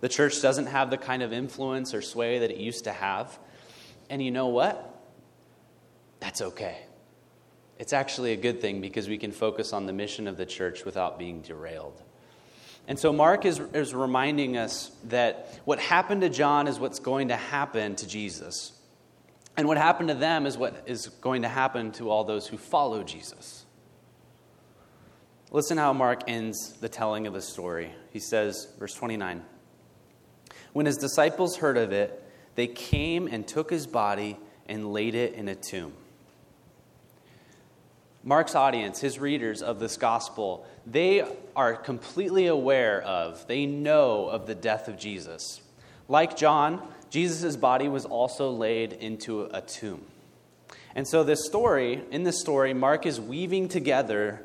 The 0.00 0.08
church 0.08 0.40
doesn't 0.42 0.66
have 0.66 0.90
the 0.90 0.98
kind 0.98 1.22
of 1.22 1.32
influence 1.32 1.94
or 1.94 2.02
sway 2.02 2.40
that 2.40 2.50
it 2.50 2.58
used 2.58 2.84
to 2.84 2.92
have. 2.92 3.38
And 4.10 4.22
you 4.22 4.30
know 4.30 4.48
what? 4.48 4.94
That's 6.20 6.42
okay. 6.42 6.78
It's 7.78 7.92
actually 7.92 8.32
a 8.32 8.36
good 8.36 8.60
thing 8.60 8.80
because 8.80 9.08
we 9.08 9.18
can 9.18 9.32
focus 9.32 9.72
on 9.72 9.86
the 9.86 9.92
mission 9.92 10.28
of 10.28 10.36
the 10.36 10.46
church 10.46 10.84
without 10.84 11.18
being 11.18 11.42
derailed. 11.42 12.02
And 12.88 12.98
so 12.98 13.12
Mark 13.12 13.44
is, 13.44 13.58
is 13.58 13.94
reminding 13.94 14.56
us 14.56 14.92
that 15.04 15.60
what 15.64 15.78
happened 15.78 16.20
to 16.20 16.28
John 16.28 16.68
is 16.68 16.78
what's 16.78 17.00
going 17.00 17.28
to 17.28 17.36
happen 17.36 17.96
to 17.96 18.06
Jesus. 18.06 18.72
And 19.56 19.66
what 19.66 19.76
happened 19.76 20.08
to 20.08 20.14
them 20.14 20.46
is 20.46 20.56
what 20.56 20.84
is 20.86 21.08
going 21.08 21.42
to 21.42 21.48
happen 21.48 21.90
to 21.92 22.10
all 22.10 22.24
those 22.24 22.46
who 22.46 22.56
follow 22.56 23.02
Jesus. 23.02 23.64
Listen 25.50 25.78
how 25.78 25.92
Mark 25.92 26.22
ends 26.28 26.74
the 26.80 26.88
telling 26.88 27.26
of 27.26 27.32
the 27.32 27.42
story. 27.42 27.90
He 28.12 28.20
says, 28.20 28.68
verse 28.78 28.94
29 28.94 29.42
When 30.76 30.84
his 30.84 30.98
disciples 30.98 31.56
heard 31.56 31.78
of 31.78 31.90
it, 31.90 32.22
they 32.54 32.66
came 32.66 33.28
and 33.28 33.48
took 33.48 33.70
his 33.70 33.86
body 33.86 34.36
and 34.68 34.92
laid 34.92 35.14
it 35.14 35.32
in 35.32 35.48
a 35.48 35.54
tomb. 35.54 35.94
Mark's 38.22 38.54
audience, 38.54 39.00
his 39.00 39.18
readers 39.18 39.62
of 39.62 39.78
this 39.78 39.96
gospel, 39.96 40.66
they 40.84 41.24
are 41.56 41.76
completely 41.76 42.46
aware 42.46 43.00
of, 43.00 43.46
they 43.46 43.64
know 43.64 44.28
of 44.28 44.46
the 44.46 44.54
death 44.54 44.86
of 44.86 44.98
Jesus. 44.98 45.62
Like 46.08 46.36
John, 46.36 46.86
Jesus' 47.08 47.56
body 47.56 47.88
was 47.88 48.04
also 48.04 48.50
laid 48.50 48.92
into 48.92 49.44
a 49.44 49.62
tomb. 49.62 50.02
And 50.94 51.08
so, 51.08 51.24
this 51.24 51.46
story, 51.46 52.04
in 52.10 52.22
this 52.24 52.38
story, 52.38 52.74
Mark 52.74 53.06
is 53.06 53.18
weaving 53.18 53.68
together 53.68 54.44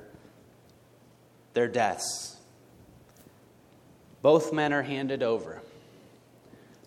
their 1.56 1.68
deaths. 1.68 2.38
Both 4.22 4.54
men 4.54 4.72
are 4.72 4.84
handed 4.84 5.24
over. 5.24 5.62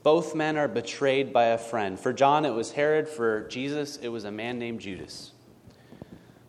Both 0.04 0.34
men 0.34 0.58
are 0.58 0.68
betrayed 0.68 1.32
by 1.32 1.46
a 1.46 1.58
friend. 1.58 1.98
For 1.98 2.12
John, 2.12 2.44
it 2.44 2.50
was 2.50 2.72
Herod. 2.72 3.08
For 3.08 3.48
Jesus, 3.48 3.96
it 3.96 4.08
was 4.08 4.24
a 4.24 4.30
man 4.30 4.58
named 4.58 4.80
Judas. 4.80 5.32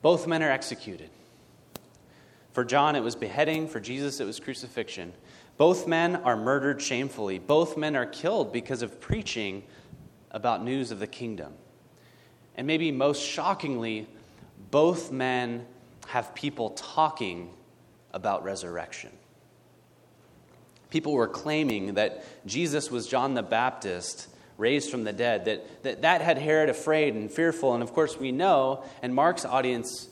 Both 0.01 0.27
men 0.27 0.43
are 0.43 0.51
executed. 0.51 1.09
For 2.51 2.65
John, 2.65 2.97
it 2.97 2.99
was 2.99 3.15
beheading. 3.15 3.69
For 3.69 3.79
Jesus, 3.79 4.19
it 4.19 4.25
was 4.25 4.41
crucifixion. 4.41 5.13
Both 5.55 5.87
men 5.87 6.17
are 6.17 6.35
murdered 6.35 6.81
shamefully. 6.81 7.39
Both 7.39 7.77
men 7.77 7.95
are 7.95 8.05
killed 8.05 8.51
because 8.51 8.81
of 8.81 8.99
preaching 8.99 9.63
about 10.31 10.61
news 10.61 10.91
of 10.91 10.99
the 10.99 11.07
kingdom. 11.07 11.53
And 12.57 12.67
maybe 12.67 12.91
most 12.91 13.23
shockingly, 13.23 14.05
both 14.69 15.13
men 15.13 15.65
have 16.07 16.35
people 16.35 16.71
talking 16.71 17.51
about 18.11 18.43
resurrection. 18.43 19.11
People 20.95 21.12
were 21.12 21.27
claiming 21.27 21.95
that 21.95 22.23
Jesus 22.45 22.89
was 22.89 23.05
John 23.05 23.34
the 23.34 23.43
Baptist 23.43 24.29
raised 24.58 24.89
from 24.89 25.03
the 25.03 25.12
dead, 25.12 25.43
that, 25.43 25.84
that 25.84 26.03
that 26.03 26.21
had 26.21 26.38
Herod 26.38 26.69
afraid 26.69 27.15
and 27.15 27.29
fearful. 27.29 27.73
And 27.73 27.84
of 27.84 27.91
course, 27.91 28.17
we 28.17 28.31
know, 28.31 28.81
and 29.01 29.13
Mark's 29.13 29.43
audience 29.43 30.08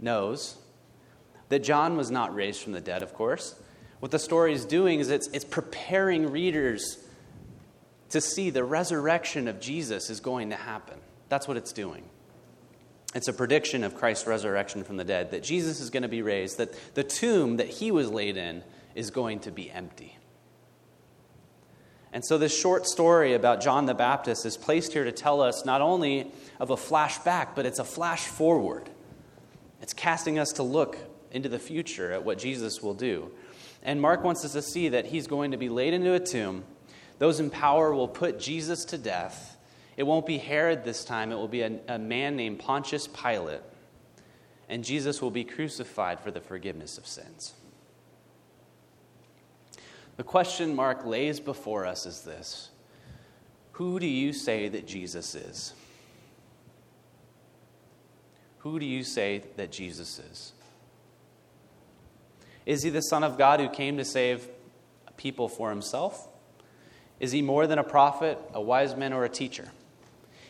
knows, 0.00 0.56
that 1.48 1.60
John 1.60 1.96
was 1.96 2.10
not 2.10 2.34
raised 2.34 2.60
from 2.60 2.72
the 2.72 2.80
dead, 2.80 3.04
of 3.04 3.14
course. 3.14 3.54
What 4.00 4.10
the 4.10 4.18
story 4.18 4.52
is 4.52 4.64
doing 4.64 4.98
is 4.98 5.10
it's, 5.10 5.28
it's 5.28 5.44
preparing 5.44 6.32
readers 6.32 6.98
to 8.08 8.20
see 8.20 8.50
the 8.50 8.64
resurrection 8.64 9.46
of 9.46 9.60
Jesus 9.60 10.10
is 10.10 10.18
going 10.18 10.50
to 10.50 10.56
happen. 10.56 10.98
That's 11.28 11.46
what 11.46 11.56
it's 11.56 11.72
doing. 11.72 12.02
It's 13.14 13.28
a 13.28 13.32
prediction 13.32 13.84
of 13.84 13.94
Christ's 13.94 14.26
resurrection 14.26 14.82
from 14.82 14.96
the 14.96 15.04
dead, 15.04 15.30
that 15.30 15.44
Jesus 15.44 15.78
is 15.78 15.88
going 15.90 16.02
to 16.02 16.08
be 16.08 16.22
raised, 16.22 16.58
that 16.58 16.74
the 16.96 17.04
tomb 17.04 17.58
that 17.58 17.68
he 17.68 17.92
was 17.92 18.10
laid 18.10 18.36
in 18.36 18.64
is 18.96 19.10
going 19.10 19.40
to 19.40 19.52
be 19.52 19.70
empty. 19.70 20.16
And 22.12 22.24
so, 22.24 22.38
this 22.38 22.58
short 22.58 22.86
story 22.86 23.34
about 23.34 23.60
John 23.60 23.84
the 23.84 23.94
Baptist 23.94 24.46
is 24.46 24.56
placed 24.56 24.94
here 24.94 25.04
to 25.04 25.12
tell 25.12 25.42
us 25.42 25.64
not 25.66 25.82
only 25.82 26.32
of 26.58 26.70
a 26.70 26.76
flashback, 26.76 27.48
but 27.54 27.66
it's 27.66 27.78
a 27.78 27.84
flash 27.84 28.24
forward. 28.24 28.88
It's 29.82 29.92
casting 29.92 30.38
us 30.38 30.48
to 30.52 30.62
look 30.62 30.96
into 31.30 31.50
the 31.50 31.58
future 31.58 32.12
at 32.12 32.24
what 32.24 32.38
Jesus 32.38 32.82
will 32.82 32.94
do. 32.94 33.30
And 33.82 34.00
Mark 34.00 34.24
wants 34.24 34.44
us 34.44 34.52
to 34.52 34.62
see 34.62 34.88
that 34.88 35.06
he's 35.06 35.26
going 35.26 35.50
to 35.50 35.58
be 35.58 35.68
laid 35.68 35.92
into 35.92 36.14
a 36.14 36.20
tomb. 36.20 36.64
Those 37.18 37.38
in 37.38 37.50
power 37.50 37.94
will 37.94 38.08
put 38.08 38.40
Jesus 38.40 38.86
to 38.86 38.98
death. 38.98 39.56
It 39.98 40.04
won't 40.04 40.26
be 40.26 40.38
Herod 40.38 40.84
this 40.84 41.04
time, 41.04 41.32
it 41.32 41.36
will 41.36 41.48
be 41.48 41.62
a, 41.62 41.78
a 41.88 41.98
man 41.98 42.36
named 42.36 42.58
Pontius 42.58 43.06
Pilate. 43.06 43.60
And 44.68 44.82
Jesus 44.82 45.20
will 45.20 45.30
be 45.30 45.44
crucified 45.44 46.20
for 46.20 46.30
the 46.30 46.40
forgiveness 46.40 46.98
of 46.98 47.06
sins. 47.06 47.54
The 50.16 50.24
question 50.24 50.74
Mark 50.74 51.04
lays 51.04 51.40
before 51.40 51.86
us 51.86 52.06
is 52.06 52.22
this 52.22 52.70
Who 53.72 54.00
do 54.00 54.06
you 54.06 54.32
say 54.32 54.68
that 54.68 54.86
Jesus 54.86 55.34
is? 55.34 55.74
Who 58.58 58.80
do 58.80 58.86
you 58.86 59.04
say 59.04 59.42
that 59.56 59.70
Jesus 59.70 60.18
is? 60.18 60.52
Is 62.64 62.82
he 62.82 62.90
the 62.90 63.00
Son 63.00 63.22
of 63.22 63.38
God 63.38 63.60
who 63.60 63.68
came 63.68 63.96
to 63.98 64.04
save 64.04 64.48
people 65.16 65.48
for 65.48 65.70
himself? 65.70 66.28
Is 67.20 67.32
he 67.32 67.42
more 67.42 67.66
than 67.66 67.78
a 67.78 67.84
prophet, 67.84 68.38
a 68.52 68.60
wise 68.60 68.96
man, 68.96 69.12
or 69.12 69.24
a 69.24 69.28
teacher? 69.28 69.68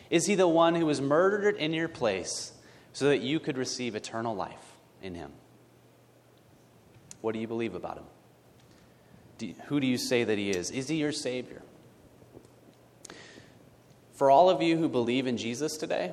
Is 0.08 0.26
he 0.26 0.34
the 0.34 0.48
one 0.48 0.74
who 0.74 0.86
was 0.86 1.00
murdered 1.00 1.56
in 1.56 1.72
your 1.72 1.88
place 1.88 2.52
so 2.92 3.06
that 3.08 3.20
you 3.20 3.38
could 3.38 3.58
receive 3.58 3.94
eternal 3.94 4.34
life 4.34 4.76
in 5.02 5.14
him? 5.14 5.32
What 7.20 7.32
do 7.32 7.38
you 7.38 7.46
believe 7.46 7.74
about 7.74 7.98
him? 7.98 8.04
Do, 9.38 9.52
who 9.66 9.80
do 9.80 9.86
you 9.86 9.98
say 9.98 10.24
that 10.24 10.38
he 10.38 10.50
is? 10.50 10.70
Is 10.70 10.88
he 10.88 10.96
your 10.96 11.12
Savior? 11.12 11.62
For 14.14 14.30
all 14.30 14.48
of 14.48 14.62
you 14.62 14.78
who 14.78 14.88
believe 14.88 15.26
in 15.26 15.36
Jesus 15.36 15.76
today, 15.76 16.12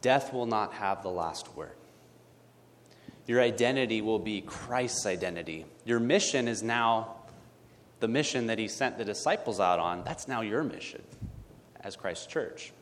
death 0.00 0.32
will 0.32 0.46
not 0.46 0.72
have 0.74 1.02
the 1.02 1.10
last 1.10 1.54
word. 1.54 1.76
Your 3.28 3.40
identity 3.40 4.00
will 4.00 4.18
be 4.18 4.40
Christ's 4.40 5.06
identity. 5.06 5.66
Your 5.84 6.00
mission 6.00 6.48
is 6.48 6.62
now 6.62 7.14
the 8.00 8.08
mission 8.08 8.46
that 8.46 8.58
he 8.58 8.66
sent 8.66 8.98
the 8.98 9.04
disciples 9.04 9.60
out 9.60 9.78
on. 9.78 10.02
That's 10.02 10.26
now 10.26 10.40
your 10.40 10.64
mission 10.64 11.02
as 11.80 11.94
Christ's 11.94 12.26
church. 12.26 12.72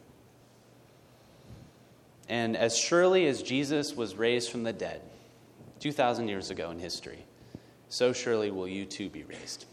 And 2.28 2.56
as 2.56 2.78
surely 2.78 3.26
as 3.26 3.42
Jesus 3.42 3.94
was 3.94 4.14
raised 4.14 4.50
from 4.50 4.62
the 4.62 4.72
dead 4.72 5.02
2,000 5.80 6.28
years 6.28 6.50
ago 6.50 6.70
in 6.70 6.78
history, 6.78 7.25
so 7.88 8.12
surely 8.12 8.50
will 8.50 8.68
you 8.68 8.84
too 8.84 9.08
be 9.08 9.24
raised. 9.24 9.66